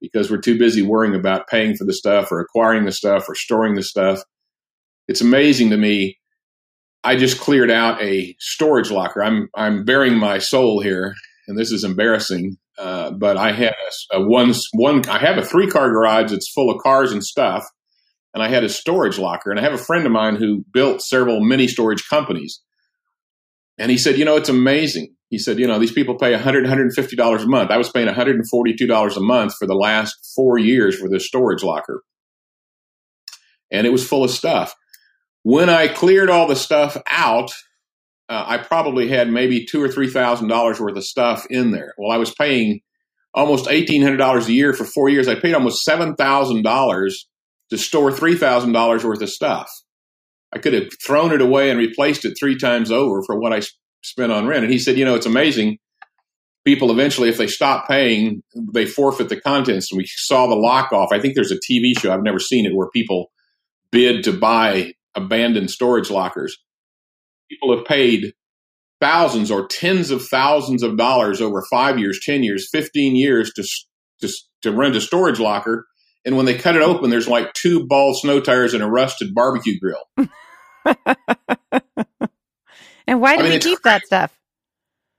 because 0.00 0.30
we're 0.30 0.40
too 0.40 0.58
busy 0.58 0.82
worrying 0.82 1.14
about 1.14 1.48
paying 1.48 1.74
for 1.74 1.84
the 1.84 1.92
stuff 1.92 2.30
or 2.30 2.40
acquiring 2.40 2.84
the 2.84 2.92
stuff 2.92 3.28
or 3.28 3.34
storing 3.34 3.74
the 3.74 3.82
stuff. 3.82 4.20
It's 5.08 5.20
amazing 5.20 5.70
to 5.70 5.76
me 5.76 6.18
I 7.06 7.14
just 7.14 7.40
cleared 7.40 7.70
out 7.70 8.02
a 8.02 8.34
storage 8.40 8.90
locker. 8.90 9.22
I'm 9.22 9.48
I'm 9.54 9.84
baring 9.84 10.18
my 10.18 10.38
soul 10.38 10.80
here, 10.80 11.14
and 11.46 11.56
this 11.56 11.70
is 11.70 11.84
embarrassing. 11.84 12.56
Uh, 12.76 13.12
but 13.12 13.36
I 13.36 13.52
had 13.52 13.74
a, 14.12 14.16
a 14.16 14.26
one 14.26 14.52
one. 14.72 15.08
I 15.08 15.18
have 15.18 15.38
a 15.38 15.44
three 15.44 15.68
car 15.68 15.88
garage 15.88 16.32
that's 16.32 16.50
full 16.52 16.68
of 16.68 16.82
cars 16.82 17.12
and 17.12 17.22
stuff, 17.22 17.64
and 18.36 18.44
I 18.44 18.48
had 18.48 18.62
a 18.62 18.68
storage 18.68 19.18
locker. 19.18 19.50
And 19.50 19.58
I 19.58 19.64
have 19.64 19.72
a 19.72 19.78
friend 19.78 20.06
of 20.06 20.12
mine 20.12 20.36
who 20.36 20.64
built 20.72 21.02
several 21.02 21.40
mini 21.40 21.66
storage 21.66 22.08
companies, 22.08 22.62
and 23.78 23.90
he 23.90 23.98
said, 23.98 24.18
you 24.18 24.24
know, 24.24 24.36
it's 24.36 24.48
amazing. 24.48 25.14
He 25.30 25.38
said, 25.38 25.58
you 25.58 25.66
know, 25.66 25.80
these 25.80 25.92
people 25.92 26.16
pay 26.16 26.30
100 26.32 26.64
150 26.64 27.16
dollars 27.16 27.42
a 27.42 27.48
month. 27.48 27.72
I 27.72 27.78
was 27.78 27.90
paying 27.90 28.06
142 28.06 28.86
dollars 28.86 29.16
a 29.16 29.20
month 29.20 29.54
for 29.58 29.66
the 29.66 29.74
last 29.74 30.14
four 30.36 30.58
years 30.58 30.96
for 30.96 31.08
this 31.08 31.26
storage 31.26 31.64
locker, 31.64 32.04
and 33.72 33.88
it 33.88 33.90
was 33.90 34.06
full 34.06 34.22
of 34.22 34.30
stuff 34.30 34.72
when 35.46 35.70
I 35.70 35.86
cleared 35.86 36.28
all 36.28 36.48
the 36.48 36.56
stuff 36.56 36.96
out, 37.08 37.52
uh, 38.28 38.44
I 38.48 38.58
probably 38.58 39.06
had 39.06 39.30
maybe 39.30 39.64
two 39.64 39.80
or 39.80 39.88
three 39.88 40.10
thousand 40.10 40.48
dollars 40.48 40.80
worth 40.80 40.96
of 40.96 41.04
stuff 41.04 41.46
in 41.48 41.70
there. 41.70 41.94
Well, 41.96 42.10
I 42.10 42.16
was 42.16 42.34
paying 42.34 42.80
almost 43.32 43.68
eighteen 43.68 44.02
hundred 44.02 44.16
dollars 44.16 44.48
a 44.48 44.52
year 44.52 44.72
for 44.72 44.84
four 44.84 45.08
years. 45.08 45.28
I 45.28 45.38
paid 45.38 45.54
almost 45.54 45.84
seven 45.84 46.16
thousand 46.16 46.64
dollars 46.64 47.28
to 47.70 47.78
store 47.78 48.12
three 48.12 48.36
thousand 48.36 48.72
dollars 48.72 49.04
worth 49.04 49.22
of 49.22 49.30
stuff. 49.30 49.68
I 50.52 50.58
could 50.58 50.72
have 50.72 50.88
thrown 51.04 51.32
it 51.32 51.40
away 51.40 51.70
and 51.70 51.78
replaced 51.78 52.24
it 52.24 52.36
three 52.38 52.56
times 52.56 52.90
over 52.90 53.22
for 53.24 53.38
what 53.38 53.52
I 53.52 53.62
spent 54.02 54.32
on 54.32 54.46
rent. 54.46 54.64
And 54.64 54.72
he 54.72 54.78
said, 54.78 54.96
you 54.96 55.04
know, 55.04 55.14
it's 55.14 55.26
amazing. 55.26 55.78
People 56.64 56.90
eventually, 56.90 57.28
if 57.28 57.36
they 57.36 57.46
stop 57.46 57.88
paying, 57.88 58.42
they 58.72 58.86
forfeit 58.86 59.28
the 59.28 59.40
contents. 59.40 59.90
And 59.90 59.98
we 59.98 60.06
saw 60.06 60.46
the 60.46 60.54
lock 60.56 60.92
off. 60.92 61.12
I 61.12 61.20
think 61.20 61.34
there's 61.34 61.52
a 61.52 61.56
TV 61.56 61.98
show. 61.98 62.12
I've 62.12 62.22
never 62.22 62.40
seen 62.40 62.66
it 62.66 62.74
where 62.74 62.88
people 62.90 63.30
bid 63.90 64.24
to 64.24 64.32
buy 64.32 64.94
abandoned 65.14 65.70
storage 65.70 66.10
lockers. 66.10 66.56
People 67.50 67.76
have 67.76 67.86
paid 67.86 68.32
thousands 69.00 69.50
or 69.50 69.66
tens 69.66 70.10
of 70.10 70.26
thousands 70.26 70.82
of 70.82 70.96
dollars 70.96 71.40
over 71.40 71.62
five 71.70 71.98
years, 71.98 72.20
10 72.24 72.42
years, 72.42 72.68
15 72.72 73.14
years 73.14 73.52
to, 73.54 73.64
to, 74.20 74.32
to 74.62 74.72
rent 74.72 74.96
a 74.96 75.00
storage 75.00 75.38
locker. 75.38 75.86
And 76.26 76.36
when 76.36 76.44
they 76.44 76.58
cut 76.58 76.74
it 76.74 76.82
open, 76.82 77.08
there's 77.08 77.28
like 77.28 77.52
two 77.54 77.86
bald 77.86 78.18
snow 78.18 78.40
tires 78.40 78.74
and 78.74 78.82
a 78.82 78.86
rusted 78.86 79.32
barbecue 79.32 79.78
grill. 79.78 80.02
and 83.06 83.20
why 83.20 83.36
do 83.36 83.40
I 83.40 83.42
mean, 83.44 83.52
we 83.52 83.58
keep 83.60 83.80
that 83.84 84.02
stuff? 84.04 84.36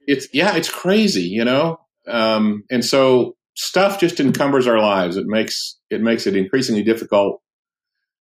It's, 0.01 0.27
yeah, 0.33 0.55
it's 0.57 0.69
crazy, 0.69 1.23
you 1.23 1.45
know? 1.45 1.79
Um, 2.07 2.65
and 2.69 2.83
so 2.83 3.37
stuff 3.55 4.01
just 4.01 4.19
encumbers 4.19 4.67
our 4.67 4.79
lives. 4.79 5.15
It 5.15 5.25
makes, 5.27 5.77
it 5.89 6.01
makes 6.01 6.27
it 6.27 6.35
increasingly 6.35 6.83
difficult 6.83 7.41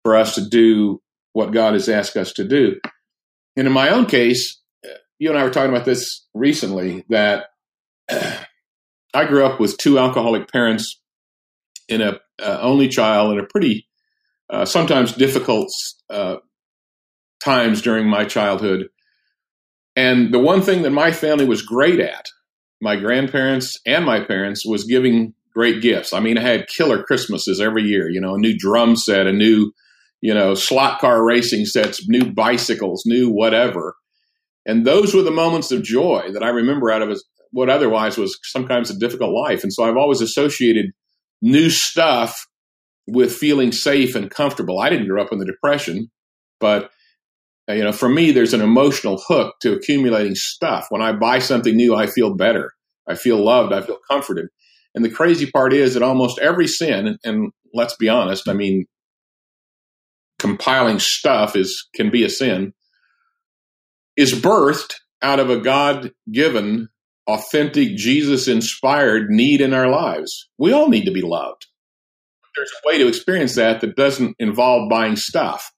for 0.03 0.15
us 0.15 0.35
to 0.35 0.47
do 0.47 1.01
what 1.33 1.51
God 1.51 1.73
has 1.73 1.89
asked 1.89 2.15
us 2.15 2.31
to 2.33 2.47
do. 2.47 2.79
And 3.57 3.67
in 3.67 3.73
my 3.73 3.89
own 3.89 4.05
case, 4.05 4.61
you 5.19 5.29
and 5.29 5.37
I 5.37 5.43
were 5.43 5.51
talking 5.51 5.71
about 5.71 5.85
this 5.85 6.25
recently 6.33 7.05
that 7.09 7.47
I 8.09 9.25
grew 9.25 9.45
up 9.45 9.59
with 9.59 9.77
two 9.77 9.99
alcoholic 9.99 10.49
parents 10.51 10.99
in 11.87 12.01
a 12.01 12.19
uh, 12.41 12.59
only 12.61 12.87
child 12.87 13.33
in 13.33 13.39
a 13.39 13.47
pretty 13.47 13.87
uh, 14.49 14.65
sometimes 14.65 15.13
difficult 15.13 15.69
uh, 16.09 16.37
times 17.43 17.81
during 17.81 18.07
my 18.07 18.25
childhood. 18.25 18.87
And 19.95 20.33
the 20.33 20.39
one 20.39 20.61
thing 20.61 20.83
that 20.83 20.91
my 20.91 21.11
family 21.11 21.45
was 21.45 21.61
great 21.61 21.99
at, 21.99 22.27
my 22.81 22.95
grandparents 22.95 23.77
and 23.85 24.05
my 24.05 24.19
parents, 24.21 24.65
was 24.65 24.85
giving 24.85 25.33
great 25.53 25.81
gifts. 25.81 26.13
I 26.13 26.19
mean, 26.19 26.37
I 26.37 26.41
had 26.41 26.67
killer 26.67 27.03
Christmases 27.03 27.59
every 27.59 27.83
year, 27.83 28.09
you 28.09 28.21
know, 28.21 28.35
a 28.35 28.39
new 28.39 28.57
drum 28.57 28.95
set, 28.95 29.27
a 29.27 29.33
new 29.33 29.73
you 30.21 30.33
know, 30.33 30.53
slot 30.53 30.99
car 30.99 31.25
racing 31.25 31.65
sets, 31.65 32.07
new 32.07 32.31
bicycles, 32.31 33.03
new 33.05 33.29
whatever. 33.29 33.95
And 34.65 34.85
those 34.85 35.13
were 35.13 35.23
the 35.23 35.31
moments 35.31 35.71
of 35.71 35.83
joy 35.83 36.29
that 36.33 36.43
I 36.43 36.49
remember 36.49 36.91
out 36.91 37.01
of 37.01 37.19
what 37.51 37.69
otherwise 37.69 38.17
was 38.17 38.37
sometimes 38.43 38.89
a 38.89 38.97
difficult 38.97 39.33
life. 39.33 39.63
And 39.63 39.73
so 39.73 39.83
I've 39.83 39.97
always 39.97 40.21
associated 40.21 40.91
new 41.41 41.69
stuff 41.69 42.47
with 43.07 43.33
feeling 43.33 43.71
safe 43.71 44.15
and 44.15 44.29
comfortable. 44.29 44.79
I 44.79 44.89
didn't 44.89 45.07
grow 45.07 45.21
up 45.21 45.31
in 45.31 45.39
the 45.39 45.45
Depression, 45.45 46.09
but 46.59 46.91
uh, 47.69 47.73
you 47.73 47.83
know, 47.83 47.91
for 47.91 48.09
me, 48.09 48.31
there's 48.31 48.53
an 48.53 48.61
emotional 48.61 49.21
hook 49.27 49.55
to 49.61 49.73
accumulating 49.73 50.35
stuff. 50.35 50.87
When 50.89 51.01
I 51.01 51.13
buy 51.13 51.39
something 51.39 51.75
new, 51.75 51.95
I 51.95 52.07
feel 52.07 52.35
better. 52.35 52.73
I 53.07 53.15
feel 53.15 53.43
loved. 53.43 53.73
I 53.73 53.81
feel 53.81 53.97
comforted. 54.09 54.47
And 54.93 55.05
the 55.05 55.09
crazy 55.09 55.49
part 55.49 55.73
is 55.73 55.93
that 55.93 56.03
almost 56.03 56.39
every 56.39 56.67
sin, 56.67 57.17
and 57.23 57.51
let's 57.73 57.95
be 57.95 58.09
honest, 58.09 58.49
I 58.49 58.53
mean, 58.53 58.85
compiling 60.39 60.99
stuff 60.99 61.55
is 61.55 61.87
can 61.95 62.09
be 62.09 62.23
a 62.23 62.29
sin 62.29 62.73
is 64.17 64.33
birthed 64.33 64.95
out 65.21 65.39
of 65.39 65.49
a 65.49 65.57
God 65.57 66.11
given 66.31 66.89
authentic, 67.33 67.95
Jesus 67.95 68.47
inspired 68.47 69.29
need 69.29 69.61
in 69.61 69.73
our 69.73 69.89
lives. 69.89 70.49
We 70.57 70.71
all 70.71 70.89
need 70.89 71.05
to 71.05 71.11
be 71.11 71.21
loved. 71.21 71.67
There's 72.55 72.71
a 72.71 72.87
way 72.87 72.97
to 72.97 73.07
experience 73.07 73.55
that 73.55 73.81
that 73.81 73.95
doesn't 73.95 74.35
involve 74.39 74.89
buying 74.89 75.15
stuff. 75.15 75.71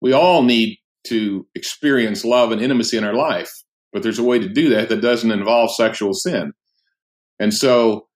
We 0.00 0.12
all 0.12 0.42
need 0.42 0.78
to 1.08 1.46
experience 1.54 2.24
love 2.24 2.52
and 2.52 2.60
intimacy 2.60 2.96
in 2.96 3.04
our 3.04 3.14
life, 3.14 3.50
but 3.92 4.02
there's 4.02 4.18
a 4.18 4.24
way 4.24 4.38
to 4.38 4.48
do 4.48 4.68
that 4.70 4.88
that 4.88 5.00
doesn't 5.00 5.30
involve 5.30 5.74
sexual 5.74 6.14
sin. 6.14 6.52
And 7.38 7.52
so 7.52 8.06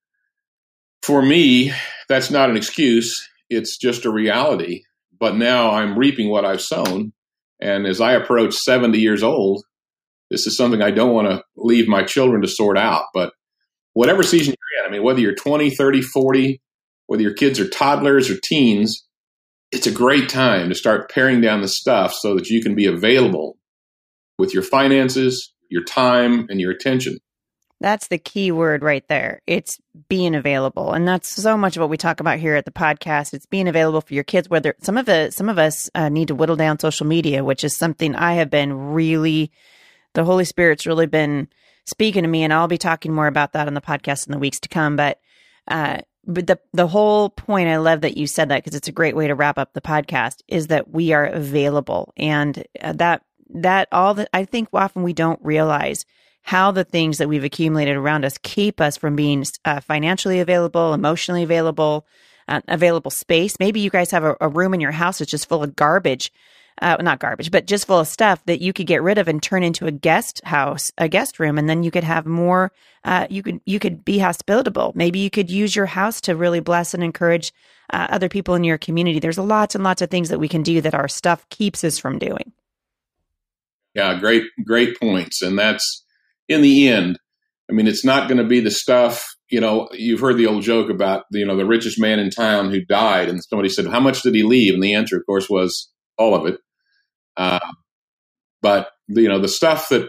for 1.03 1.23
me, 1.23 1.73
that's 2.09 2.31
not 2.31 2.51
an 2.51 2.57
excuse. 2.57 3.29
It's 3.51 3.77
just 3.77 4.05
a 4.05 4.11
reality. 4.11 4.83
But 5.19 5.37
now 5.37 5.71
I'm 5.71 5.99
reaping 5.99 6.29
what 6.29 6.45
I've 6.45 6.61
sown. 6.61 7.13
And 7.61 7.87
as 7.87 8.01
I 8.01 8.13
approach 8.13 8.55
70 8.55 8.99
years 8.99 9.23
old, 9.23 9.65
this 10.31 10.47
is 10.47 10.57
something 10.57 10.83
I 10.83 10.91
don't 10.91 11.15
want 11.15 11.29
to 11.29 11.43
leave 11.57 11.89
my 11.89 12.03
children 12.03 12.43
to 12.43 12.49
sort 12.49 12.79
out. 12.79 13.05
But 13.15 13.33
whatever 13.93 14.23
season 14.23 14.55
you're 14.55 14.85
in, 14.85 14.89
I 14.89 14.93
mean, 14.93 15.03
whether 15.03 15.21
you're 15.21 15.35
20, 15.35 15.71
30, 15.71 16.03
40, 16.03 16.61
whether 17.07 17.23
your 17.23 17.35
kids 17.35 17.61
are 17.61 17.69
toddlers 17.69 18.31
or 18.31 18.37
teens, 18.43 19.07
it's 19.73 19.87
a 19.87 19.93
great 19.93 20.29
time 20.29 20.69
to 20.69 20.75
start 20.75 21.11
paring 21.11 21.41
down 21.41 21.61
the 21.61 21.69
stuff 21.69 22.13
so 22.13 22.35
that 22.35 22.49
you 22.49 22.63
can 22.63 22.75
be 22.75 22.87
available 22.87 23.57
with 24.39 24.55
your 24.55 24.63
finances, 24.63 25.53
your 25.71 25.85
time, 25.85 26.47
and 26.49 26.61
your 26.61 26.71
attention. 26.71 27.19
That's 27.81 28.09
the 28.09 28.19
key 28.19 28.53
word 28.53 28.83
right 28.83 29.07
there. 29.09 29.43
It's 29.47 29.79
being 30.09 30.35
available. 30.35 30.93
And 30.93 31.07
that's 31.07 31.29
so 31.29 31.59
much 31.59 31.77
of 31.77 31.83
what 31.83 31.91
we 31.91 31.99
talk 31.99 32.21
about 32.21 32.39
here 32.39 32.57
at 32.57 32.65
the 32.65 32.71
podcast. 32.71 33.35
It's 33.35 33.45
being 33.45 33.69
available 33.69 34.01
for 34.01 34.15
your 34.15 34.25
kids, 34.25 34.49
whether 34.49 34.75
some 34.81 34.97
of 34.97 35.09
it, 35.11 35.35
some 35.35 35.51
of 35.51 35.59
us 35.59 35.91
uh, 35.95 36.09
need 36.09 36.29
to 36.29 36.35
whittle 36.35 36.57
down 36.57 36.79
social 36.79 37.07
media, 37.07 37.45
which 37.45 37.65
is 37.65 37.77
something 37.77 38.15
I 38.15 38.35
have 38.35 38.49
been 38.49 38.93
really, 38.93 39.53
the 40.17 40.25
Holy 40.25 40.45
Spirit's 40.45 40.87
really 40.87 41.07
been 41.07 41.49
speaking 41.85 42.23
to 42.23 42.29
me. 42.29 42.43
And 42.43 42.53
I'll 42.53 42.69
be 42.69 42.79
talking 42.79 43.13
more 43.13 43.27
about 43.27 43.53
that 43.53 43.69
on 43.69 43.75
the 43.75 43.81
podcast 43.81 44.27
in 44.27 44.33
the 44.33 44.39
weeks 44.39 44.59
to 44.61 44.69
come. 44.69 44.97
But, 44.97 45.21
uh, 45.69 45.99
but 46.27 46.49
the 46.49 46.59
the 46.73 46.89
whole 46.89 47.31
point 47.31 47.69
I 47.69 47.77
love 47.77 48.01
that 48.01 48.17
you 48.17 48.27
said 48.27 48.49
that 48.49 48.65
because 48.65 48.77
it's 48.77 48.89
a 48.89 48.93
great 48.93 49.15
way 49.15 49.29
to 49.29 49.37
wrap 49.37 49.59
up 49.59 49.73
the 49.73 49.81
podcast 49.81 50.43
is 50.49 50.67
that 50.69 50.91
we 50.91 51.13
are 51.13 51.25
available 51.25 52.13
and 52.17 52.65
uh, 52.81 52.95
that 52.95 53.23
that 53.51 53.87
all 53.93 54.15
that 54.15 54.29
I 54.33 54.45
think 54.45 54.69
often 54.73 55.05
we 55.05 55.13
don't 55.13 55.39
realize 55.45 56.05
how 56.43 56.73
the 56.73 56.83
things 56.83 57.19
that 57.19 57.29
we've 57.29 57.45
accumulated 57.45 57.97
around 57.97 58.25
us 58.25 58.39
keep 58.39 58.81
us 58.81 58.97
from 58.97 59.15
being 59.15 59.45
uh, 59.65 59.81
financially 59.81 60.41
available, 60.41 60.95
emotionally 60.95 61.43
available, 61.43 62.07
uh, 62.49 62.61
available 62.69 63.11
space. 63.11 63.59
Maybe 63.59 63.81
you 63.81 63.91
guys 63.91 64.11
have 64.13 64.25
a, 64.25 64.37
a, 64.41 64.49
room 64.49 64.73
in 64.73 64.81
your 64.81 64.93
house 64.93 65.19
that's 65.19 65.31
just 65.31 65.49
full 65.49 65.65
of 65.65 65.75
garbage, 65.75 66.33
uh, 66.83 66.97
not 67.01 67.21
garbage, 67.21 67.51
but 67.51 67.67
just 67.67 67.87
full 67.87 68.01
of 68.01 68.09
stuff 68.09 68.45
that 68.47 68.61
you 68.61 68.73
could 68.73 68.87
get 68.87 69.03
rid 69.03 69.19
of 69.19 69.29
and 69.29 69.43
turn 69.43 69.63
into 69.63 69.87
a 69.87 69.93
guest 69.93 70.41
house, 70.45 70.93
a 70.99 71.09
guest 71.09 71.39
room, 71.39 71.59
and 71.59 71.69
then 71.69 71.83
you 71.83 71.91
could 71.91 72.05
have 72.05 72.27
more. 72.27 72.73
Uh, 73.05 73.27
you 73.31 73.43
could 73.43 73.61
you 73.65 73.79
could 73.79 74.05
be 74.05 74.19
hospitable. 74.19 74.93
Maybe 74.95 75.21
you 75.21 75.31
could 75.31 75.51
use 75.51 75.75
your 75.75 75.87
house 75.87 76.21
to 76.23 76.37
really 76.37 76.61
bless 76.61 76.95
and 76.95 77.03
encourage 77.03 77.53
uh, 77.93 78.09
other 78.11 78.29
people 78.29 78.55
in 78.55 78.65
your 78.65 78.79
community. 78.79 79.21
There's 79.21 79.39
lots 79.39 79.75
and 79.75 79.85
lots 79.85 80.03
of 80.03 80.11
things 80.11 80.29
that 80.29 80.39
we 80.39 80.49
can 80.49 80.63
do 80.63 80.81
that 80.81 80.95
our 80.95 81.09
stuff 81.09 81.49
keeps 81.49 81.85
us 81.85 81.99
from 81.99 82.19
doing. 82.19 82.53
Yeah, 83.95 84.19
great 84.19 84.45
great 84.65 85.01
points, 85.01 85.41
and 85.43 85.59
that's 85.59 86.05
in 86.49 86.63
the 86.63 86.89
end, 86.89 87.19
I 87.71 87.73
mean, 87.73 87.87
it's 87.87 88.05
not 88.05 88.29
going 88.29 88.39
to 88.39 88.45
be 88.45 88.61
the 88.61 88.71
stuff. 88.71 89.25
You 89.49 89.61
know, 89.61 89.89
you've 89.93 90.21
heard 90.21 90.37
the 90.37 90.47
old 90.47 90.63
joke 90.63 90.91
about 90.91 91.25
you 91.31 91.47
know 91.47 91.57
the 91.57 91.67
richest 91.67 92.01
man 92.01 92.19
in 92.19 92.31
town 92.31 92.71
who 92.71 92.85
died, 92.85 93.29
and 93.29 93.43
somebody 93.43 93.69
said, 93.69 93.87
"How 93.87 94.01
much 94.01 94.23
did 94.23 94.35
he 94.35 94.43
leave?" 94.43 94.75
And 94.75 94.83
the 94.83 94.95
answer, 94.95 95.17
of 95.17 95.27
course, 95.27 95.49
was 95.49 95.91
all 96.19 96.35
of 96.35 96.47
it. 96.47 96.59
Uh, 97.37 97.59
but 98.63 98.91
you 99.09 99.29
know, 99.29 99.41
the 99.41 99.49
stuff 99.49 99.89
that 99.91 100.09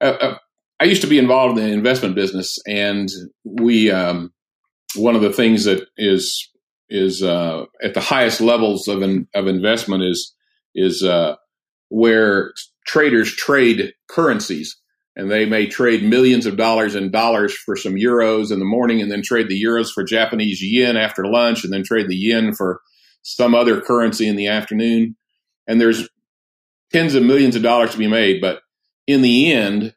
uh, 0.00 0.16
uh, 0.20 0.38
I 0.80 0.84
used 0.84 1.02
to 1.02 1.08
be 1.08 1.18
involved 1.18 1.58
in 1.58 1.66
the 1.66 1.72
investment 1.72 2.14
business, 2.14 2.56
and 2.66 3.08
we 3.44 3.90
um, 3.90 4.32
one 4.96 5.16
of 5.16 5.22
the 5.22 5.32
things 5.32 5.64
that 5.64 5.86
is 5.96 6.50
is 6.88 7.22
uh, 7.22 7.64
at 7.82 7.94
the 7.94 8.00
highest 8.00 8.40
levels 8.40 8.88
of 8.88 9.02
an, 9.02 9.28
of 9.34 9.46
investment 9.46 10.02
is 10.04 10.34
is 10.74 11.02
uh, 11.02 11.36
where 11.88 12.52
traders 12.86 13.34
trade 13.34 13.92
currencies 14.08 14.76
and 15.14 15.30
they 15.30 15.44
may 15.44 15.66
trade 15.66 16.02
millions 16.02 16.46
of 16.46 16.56
dollars 16.56 16.94
in 16.94 17.10
dollars 17.10 17.54
for 17.54 17.76
some 17.76 17.94
euros 17.94 18.50
in 18.50 18.58
the 18.58 18.64
morning 18.64 19.00
and 19.00 19.10
then 19.10 19.22
trade 19.22 19.48
the 19.48 19.62
euros 19.62 19.90
for 19.92 20.02
Japanese 20.02 20.62
yen 20.62 20.96
after 20.96 21.26
lunch 21.26 21.64
and 21.64 21.72
then 21.72 21.82
trade 21.84 22.08
the 22.08 22.16
yen 22.16 22.54
for 22.54 22.80
some 23.22 23.54
other 23.54 23.80
currency 23.80 24.26
in 24.26 24.36
the 24.36 24.48
afternoon. 24.48 25.14
And 25.66 25.80
there's 25.80 26.08
tens 26.92 27.14
of 27.14 27.22
millions 27.22 27.56
of 27.56 27.62
dollars 27.62 27.92
to 27.92 27.98
be 27.98 28.06
made. 28.06 28.40
But 28.40 28.60
in 29.06 29.22
the 29.22 29.52
end, 29.52 29.94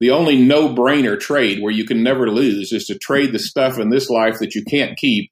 the 0.00 0.10
only 0.10 0.36
no 0.36 0.68
brainer 0.68 1.18
trade 1.18 1.62
where 1.62 1.72
you 1.72 1.84
can 1.84 2.02
never 2.02 2.30
lose 2.30 2.72
is 2.72 2.86
to 2.86 2.98
trade 2.98 3.32
the 3.32 3.38
stuff 3.38 3.78
in 3.78 3.90
this 3.90 4.10
life 4.10 4.38
that 4.38 4.54
you 4.54 4.64
can't 4.64 4.98
keep 4.98 5.30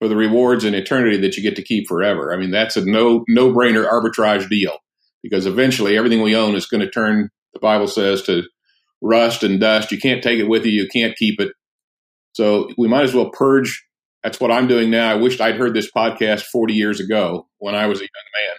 for 0.00 0.08
the 0.08 0.16
rewards 0.16 0.64
in 0.64 0.74
eternity 0.74 1.16
that 1.18 1.36
you 1.36 1.42
get 1.42 1.56
to 1.56 1.62
keep 1.62 1.86
forever. 1.86 2.32
I 2.34 2.36
mean, 2.36 2.50
that's 2.50 2.76
a 2.76 2.84
no 2.84 3.24
no 3.28 3.52
brainer 3.52 3.88
arbitrage 3.88 4.48
deal 4.48 4.78
because 5.22 5.46
eventually 5.46 5.96
everything 5.96 6.22
we 6.22 6.34
own 6.34 6.56
is 6.56 6.66
going 6.66 6.80
to 6.80 6.90
turn 6.90 7.28
the 7.52 7.60
Bible 7.60 7.86
says 7.86 8.22
to 8.22 8.42
rust 9.00 9.42
and 9.42 9.60
dust. 9.60 9.92
You 9.92 9.98
can't 9.98 10.22
take 10.22 10.40
it 10.40 10.48
with 10.48 10.64
you. 10.64 10.72
You 10.72 10.88
can't 10.88 11.16
keep 11.16 11.40
it. 11.40 11.52
So 12.32 12.70
we 12.78 12.88
might 12.88 13.04
as 13.04 13.14
well 13.14 13.30
purge. 13.30 13.84
That's 14.24 14.40
what 14.40 14.50
I'm 14.50 14.68
doing 14.68 14.90
now. 14.90 15.10
I 15.10 15.16
wished 15.16 15.40
I'd 15.40 15.56
heard 15.56 15.74
this 15.74 15.90
podcast 15.90 16.42
40 16.42 16.74
years 16.74 17.00
ago 17.00 17.46
when 17.58 17.74
I 17.74 17.86
was 17.86 17.98
a 17.98 18.02
young 18.02 18.08
man. 18.08 18.56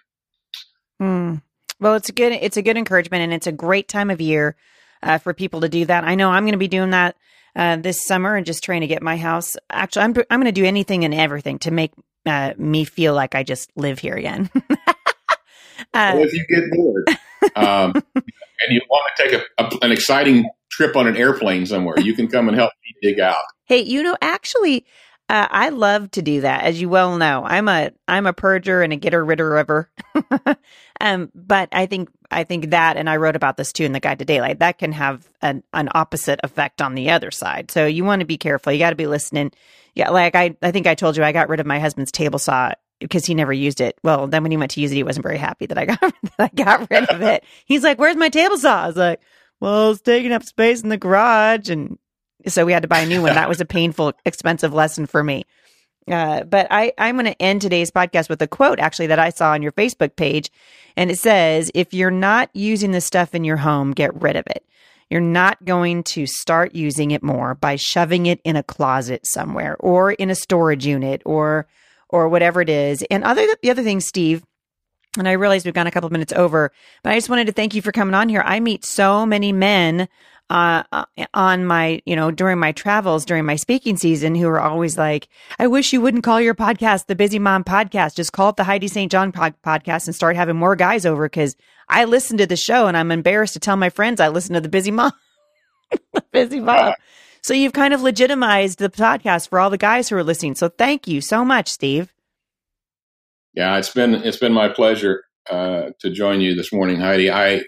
Hmm. 1.00 1.36
Well, 1.80 1.96
it's 1.96 2.10
a 2.10 2.14
good 2.14 2.32
it's 2.32 2.58
a 2.58 2.62
good 2.62 2.78
encouragement, 2.78 3.24
and 3.24 3.34
it's 3.34 3.48
a 3.48 3.52
great 3.52 3.88
time 3.88 4.10
of 4.10 4.22
year 4.22 4.56
uh, 5.02 5.18
for 5.18 5.34
people 5.34 5.62
to 5.62 5.70
do 5.70 5.86
that. 5.86 6.04
I 6.04 6.16
know 6.16 6.30
I'm 6.30 6.44
going 6.44 6.54
to 6.54 6.58
be 6.58 6.68
doing 6.68 6.92
that 6.92 7.16
uh, 7.56 7.78
this 7.78 8.06
summer 8.06 8.36
and 8.36 8.46
just 8.46 8.64
trying 8.64 8.82
to 8.82 8.88
get 8.88 9.02
my 9.02 9.18
house. 9.18 9.56
Actually, 9.70 10.04
I'm 10.04 10.14
I'm 10.30 10.40
going 10.40 10.54
to 10.54 10.62
do 10.62 10.66
anything 10.66 11.04
and 11.04 11.14
everything 11.14 11.60
to 11.60 11.72
make 11.72 11.92
uh, 12.26 12.54
me 12.58 12.86
feel 12.86 13.14
like 13.14 13.36
I 13.36 13.44
just 13.44 13.72
live 13.76 14.00
here 14.00 14.16
again. 14.16 14.50
well, 15.94 16.24
if 16.24 16.34
you 16.34 16.46
get 16.48 16.64
bored, 16.72 17.08
um, 17.56 17.94
and 18.16 18.70
you 18.70 18.82
want 18.90 19.04
to 19.16 19.24
take 19.24 19.34
a, 19.34 19.64
a, 19.64 19.86
an 19.86 19.92
exciting 19.92 20.50
trip 20.72 20.96
on 20.96 21.08
an 21.08 21.18
airplane 21.18 21.66
somewhere, 21.66 22.00
you 22.00 22.14
can 22.14 22.28
come 22.28 22.48
and 22.48 22.58
help 22.58 22.72
me 22.84 23.10
dig 23.10 23.20
out. 23.20 23.44
Hey, 23.66 23.82
you 23.82 24.04
know, 24.04 24.18
actually, 24.22 24.86
uh, 25.30 25.48
I 25.50 25.70
love 25.70 26.12
to 26.12 26.22
do 26.22 26.42
that, 26.42 26.64
as 26.64 26.80
you 26.82 26.90
well 26.90 27.18
know. 27.18 27.44
I'm 27.46 27.68
a 27.68 27.92
I'm 28.08 28.26
a 28.26 28.34
purger 28.34 28.84
and 28.84 28.92
a 28.92 28.98
getter 28.98 29.24
ridder 29.24 29.58
ever. 29.58 29.90
um, 31.02 31.32
but 31.34 31.70
I 31.72 31.86
think 31.86 32.10
I 32.30 32.44
think 32.44 32.72
that, 32.72 32.98
and 32.98 33.10
I 33.10 33.16
wrote 33.16 33.36
about 33.36 33.56
this 33.58 33.72
too 33.72 33.86
in 33.86 33.94
the 33.94 34.00
Guide 34.00 34.20
to 34.20 34.26
Daylight. 34.26 34.60
That 34.60 34.78
can 34.78 34.92
have 34.92 35.26
an 35.42 35.64
an 35.74 35.90
opposite 35.94 36.40
effect 36.44 36.82
on 36.82 36.94
the 36.94 37.12
other 37.12 37.32
side. 37.32 37.72
So 37.72 37.86
you 37.86 38.04
want 38.04 38.20
to 38.20 38.26
be 38.26 38.38
careful. 38.38 38.74
You 38.74 38.80
got 38.80 38.90
to 38.90 38.96
be 38.96 39.08
listening. 39.08 39.52
Yeah, 39.96 40.10
like 40.10 40.36
I 40.36 40.58
I 40.62 40.72
think 40.72 40.88
I 40.88 40.96
told 40.96 41.16
you 41.16 41.24
I 41.24 41.32
got 41.32 41.50
rid 41.50 41.62
of 41.62 41.66
my 41.66 41.80
husband's 41.80 42.12
table 42.12 42.40
saw 42.40 42.74
because 43.00 43.26
he 43.26 43.34
never 43.34 43.54
used 43.54 43.80
it. 43.82 43.98
Well, 44.04 44.28
then 44.28 44.44
when 44.44 44.52
he 44.52 44.58
went 44.58 44.72
to 44.72 44.82
use 44.82 44.92
it, 44.92 44.96
he 44.96 45.04
wasn't 45.04 45.24
very 45.24 45.38
happy 45.38 45.68
that 45.68 45.78
I 45.78 45.86
got 45.86 46.00
that 46.38 46.40
I 46.40 46.50
got 46.54 46.90
rid 46.92 47.10
of 47.10 47.22
it. 47.22 47.46
He's 47.66 47.84
like, 47.84 47.98
"Where's 47.98 48.18
my 48.18 48.30
table 48.30 48.58
saw?" 48.58 48.84
I 48.84 48.88
was 48.88 48.98
like, 48.98 49.22
"Well, 49.62 49.92
it's 49.92 50.02
taking 50.02 50.34
up 50.34 50.44
space 50.44 50.82
in 50.82 50.90
the 50.90 50.98
garage," 50.98 51.70
and 51.70 51.98
so 52.48 52.66
we 52.66 52.74
had 52.74 52.84
to 52.84 52.88
buy 52.88 53.00
a 53.00 53.06
new 53.06 53.22
one. 53.22 53.36
That 53.36 53.50
was 53.50 53.62
a 53.62 53.66
painful, 53.66 54.14
expensive 54.26 54.74
lesson 54.74 55.06
for 55.06 55.24
me. 55.24 55.46
Uh, 56.08 56.44
but 56.44 56.68
I, 56.70 56.92
I'm 56.98 57.16
going 57.16 57.26
to 57.26 57.42
end 57.42 57.62
today's 57.62 57.92
podcast 57.92 58.30
with 58.30 58.42
a 58.42 58.48
quote 58.48 58.80
actually 58.80 59.08
that 59.08 59.20
I 59.20 59.30
saw 59.30 59.52
on 59.52 59.62
your 59.62 59.72
Facebook 59.72 60.16
page. 60.16 60.52
And 60.98 61.10
it 61.10 61.18
says, 61.18 61.72
if 61.74 61.94
you're 61.94 62.12
not 62.12 62.50
using 62.54 62.92
the 62.92 63.02
stuff 63.02 63.34
in 63.34 63.44
your 63.44 63.58
home, 63.58 63.92
get 63.92 64.22
rid 64.22 64.36
of 64.36 64.46
it. 64.48 64.66
You're 65.10 65.22
not 65.22 65.64
going 65.64 66.04
to 66.04 66.26
start 66.26 66.76
using 66.76 67.12
it 67.12 67.24
more 67.24 67.56
by 67.56 67.76
shoving 67.76 68.26
it 68.26 68.42
in 68.44 68.56
a 68.56 68.64
closet 68.64 69.26
somewhere 69.26 69.76
or 69.80 70.12
in 70.12 70.30
a 70.30 70.36
storage 70.36 70.86
unit 70.86 71.22
or 71.26 71.68
or 72.10 72.30
whatever 72.30 72.62
it 72.62 72.70
is. 72.70 73.04
And 73.10 73.24
other 73.24 73.48
the 73.62 73.70
other 73.70 73.84
thing, 73.84 74.00
Steve, 74.00 74.44
and 75.18 75.28
I 75.28 75.34
realize 75.34 75.66
we've 75.66 75.74
gone 75.74 75.88
a 75.88 75.92
couple 75.92 76.10
minutes 76.10 76.34
over, 76.34 76.72
but 77.04 77.12
I 77.12 77.18
just 77.18 77.30
wanted 77.30 77.48
to 77.48 77.54
thank 77.54 77.76
you 77.76 77.82
for 77.82 77.92
coming 77.92 78.16
on 78.16 78.30
here. 78.30 78.42
I 78.46 78.60
meet 78.60 78.86
so 78.86 79.26
many 79.26 79.52
men 79.52 80.08
uh, 80.54 80.84
on 81.34 81.66
my, 81.66 82.00
you 82.06 82.16
know, 82.16 82.30
during 82.30 82.60
my 82.60 82.72
travels, 82.72 83.26
during 83.26 83.44
my 83.44 83.56
speaking 83.56 83.98
season, 83.98 84.36
who 84.36 84.48
are 84.48 84.62
always 84.62 84.98
like, 85.00 85.28
I 85.58 85.66
wish 85.66 85.92
you 85.92 86.00
wouldn't 86.00 86.24
call 86.24 86.40
your 86.40 86.54
podcast 86.54 87.08
the 87.08 87.16
Busy 87.16 87.40
Mom 87.40 87.64
Podcast. 87.64 88.16
Just 88.16 88.34
call 88.34 88.50
it 88.50 88.58
the 88.58 88.64
Heidi 88.64 88.88
St. 88.88 89.12
John 89.12 89.32
pod- 89.32 89.56
Podcast 89.66 90.06
and 90.06 90.16
start 90.16 90.36
having 90.36 90.56
more 90.56 90.76
guys 90.76 91.08
over 91.08 91.26
because 91.26 91.56
I 91.90 92.06
listen 92.06 92.38
to 92.38 92.46
the 92.46 92.56
show 92.56 92.86
and 92.86 92.96
I'm 92.96 93.12
embarrassed 93.12 93.54
to 93.54 93.60
tell 93.60 93.76
my 93.76 93.90
friends 93.90 94.22
I 94.22 94.28
listen 94.28 94.54
to 94.54 94.62
the 94.62 94.70
Busy 94.70 94.92
Mom. 94.92 95.12
busy 96.32 96.60
Mom. 96.60 96.94
So 97.42 97.56
you've 97.56 97.74
kind 97.74 97.94
of 97.94 98.04
legitimized 98.04 98.78
the 98.78 98.90
podcast 98.90 99.50
for 99.50 99.60
all 99.60 99.72
the 99.72 99.78
guys 99.80 100.08
who 100.08 100.16
are 100.18 100.24
listening. 100.24 100.54
So 100.54 100.70
thank 100.70 101.08
you 101.08 101.20
so 101.20 101.44
much, 101.44 101.68
Steve. 101.68 102.14
Yeah, 103.56 103.78
it's 103.78 103.90
been 103.90 104.14
it's 104.14 104.38
been 104.38 104.54
my 104.54 104.70
pleasure 104.70 105.24
uh, 105.50 105.90
to 106.00 106.12
join 106.12 106.42
you 106.42 106.54
this 106.54 106.72
morning, 106.72 107.00
Heidi. 107.00 107.32
I 107.32 107.64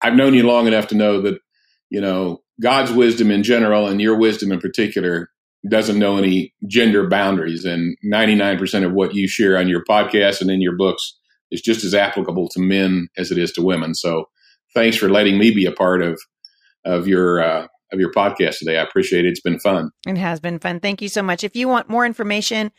I've 0.00 0.14
known 0.14 0.32
you 0.32 0.44
long 0.44 0.66
enough 0.66 0.88
to 0.88 0.94
know 0.94 1.20
that 1.22 1.38
you 1.90 2.00
know 2.00 2.42
God's 2.60 2.92
wisdom 2.92 3.30
in 3.30 3.42
general 3.42 3.86
and 3.86 4.00
your 4.00 4.16
wisdom 4.16 4.52
in 4.52 4.60
particular 4.60 5.30
doesn't 5.68 5.98
know 5.98 6.16
any 6.16 6.54
gender 6.66 7.08
boundaries, 7.08 7.64
and 7.64 7.96
ninety 8.02 8.34
nine 8.34 8.58
percent 8.58 8.84
of 8.84 8.92
what 8.92 9.14
you 9.14 9.26
share 9.28 9.58
on 9.58 9.68
your 9.68 9.84
podcast 9.84 10.40
and 10.40 10.50
in 10.50 10.60
your 10.60 10.76
books 10.76 11.16
is 11.50 11.60
just 11.60 11.84
as 11.84 11.94
applicable 11.94 12.48
to 12.50 12.60
men 12.60 13.08
as 13.16 13.30
it 13.30 13.38
is 13.38 13.52
to 13.52 13.62
women. 13.62 13.94
So, 13.94 14.28
thanks 14.74 14.96
for 14.96 15.08
letting 15.08 15.38
me 15.38 15.50
be 15.50 15.66
a 15.66 15.72
part 15.72 16.02
of 16.02 16.20
of 16.84 17.08
your 17.08 17.42
uh, 17.42 17.66
of 17.92 17.98
your 17.98 18.12
podcast 18.12 18.58
today. 18.58 18.78
I 18.78 18.82
appreciate 18.82 19.24
it. 19.24 19.30
It's 19.30 19.40
been 19.40 19.58
fun. 19.58 19.90
It 20.06 20.18
has 20.18 20.40
been 20.40 20.58
fun. 20.58 20.80
Thank 20.80 21.02
you 21.02 21.08
so 21.08 21.22
much. 21.22 21.44
If 21.44 21.56
you 21.56 21.68
want 21.68 21.88
more 21.88 22.06
information 22.06 22.70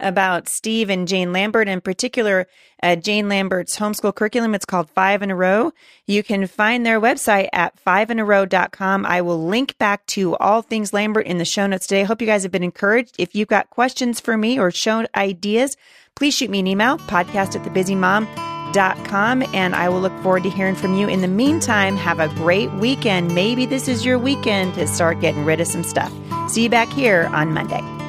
about 0.00 0.48
Steve 0.48 0.90
and 0.90 1.08
Jane 1.08 1.32
Lambert, 1.32 1.68
in 1.68 1.80
particular, 1.80 2.46
uh, 2.82 2.96
Jane 2.96 3.28
Lambert's 3.28 3.78
homeschool 3.78 4.14
curriculum, 4.14 4.54
it's 4.54 4.64
called 4.64 4.88
Five 4.90 5.22
in 5.22 5.30
a 5.30 5.36
Row. 5.36 5.72
You 6.06 6.22
can 6.22 6.46
find 6.46 6.86
their 6.86 7.00
website 7.00 7.48
at 7.52 7.74
fiveinarow.com. 7.84 9.06
I 9.06 9.20
will 9.20 9.44
link 9.46 9.76
back 9.78 10.06
to 10.06 10.36
all 10.36 10.62
things 10.62 10.92
Lambert 10.92 11.26
in 11.26 11.38
the 11.38 11.44
show 11.44 11.66
notes 11.66 11.86
today. 11.86 12.02
I 12.02 12.04
hope 12.04 12.20
you 12.20 12.26
guys 12.26 12.44
have 12.44 12.52
been 12.52 12.62
encouraged. 12.62 13.16
If 13.18 13.34
you've 13.34 13.48
got 13.48 13.70
questions 13.70 14.20
for 14.20 14.36
me 14.36 14.58
or 14.58 14.70
show 14.70 15.06
ideas, 15.16 15.76
please 16.14 16.34
shoot 16.34 16.50
me 16.50 16.60
an 16.60 16.66
email, 16.66 16.98
podcast 16.98 17.56
at 17.56 17.62
thebusymom.com, 17.62 19.42
and 19.54 19.74
I 19.74 19.88
will 19.88 20.00
look 20.00 20.22
forward 20.22 20.44
to 20.44 20.50
hearing 20.50 20.76
from 20.76 20.94
you. 20.94 21.08
In 21.08 21.20
the 21.20 21.28
meantime, 21.28 21.96
have 21.96 22.20
a 22.20 22.28
great 22.28 22.72
weekend. 22.74 23.34
Maybe 23.34 23.66
this 23.66 23.88
is 23.88 24.04
your 24.04 24.18
weekend 24.18 24.74
to 24.74 24.86
start 24.86 25.20
getting 25.20 25.44
rid 25.44 25.60
of 25.60 25.66
some 25.66 25.82
stuff. 25.82 26.12
See 26.48 26.62
you 26.62 26.70
back 26.70 26.88
here 26.88 27.28
on 27.32 27.52
Monday. 27.52 28.07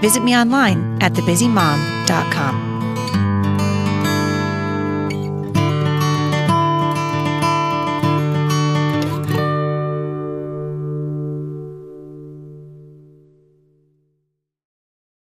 Visit 0.00 0.22
me 0.22 0.36
online 0.36 0.98
at 1.00 1.12
thebusymom.com. 1.12 2.81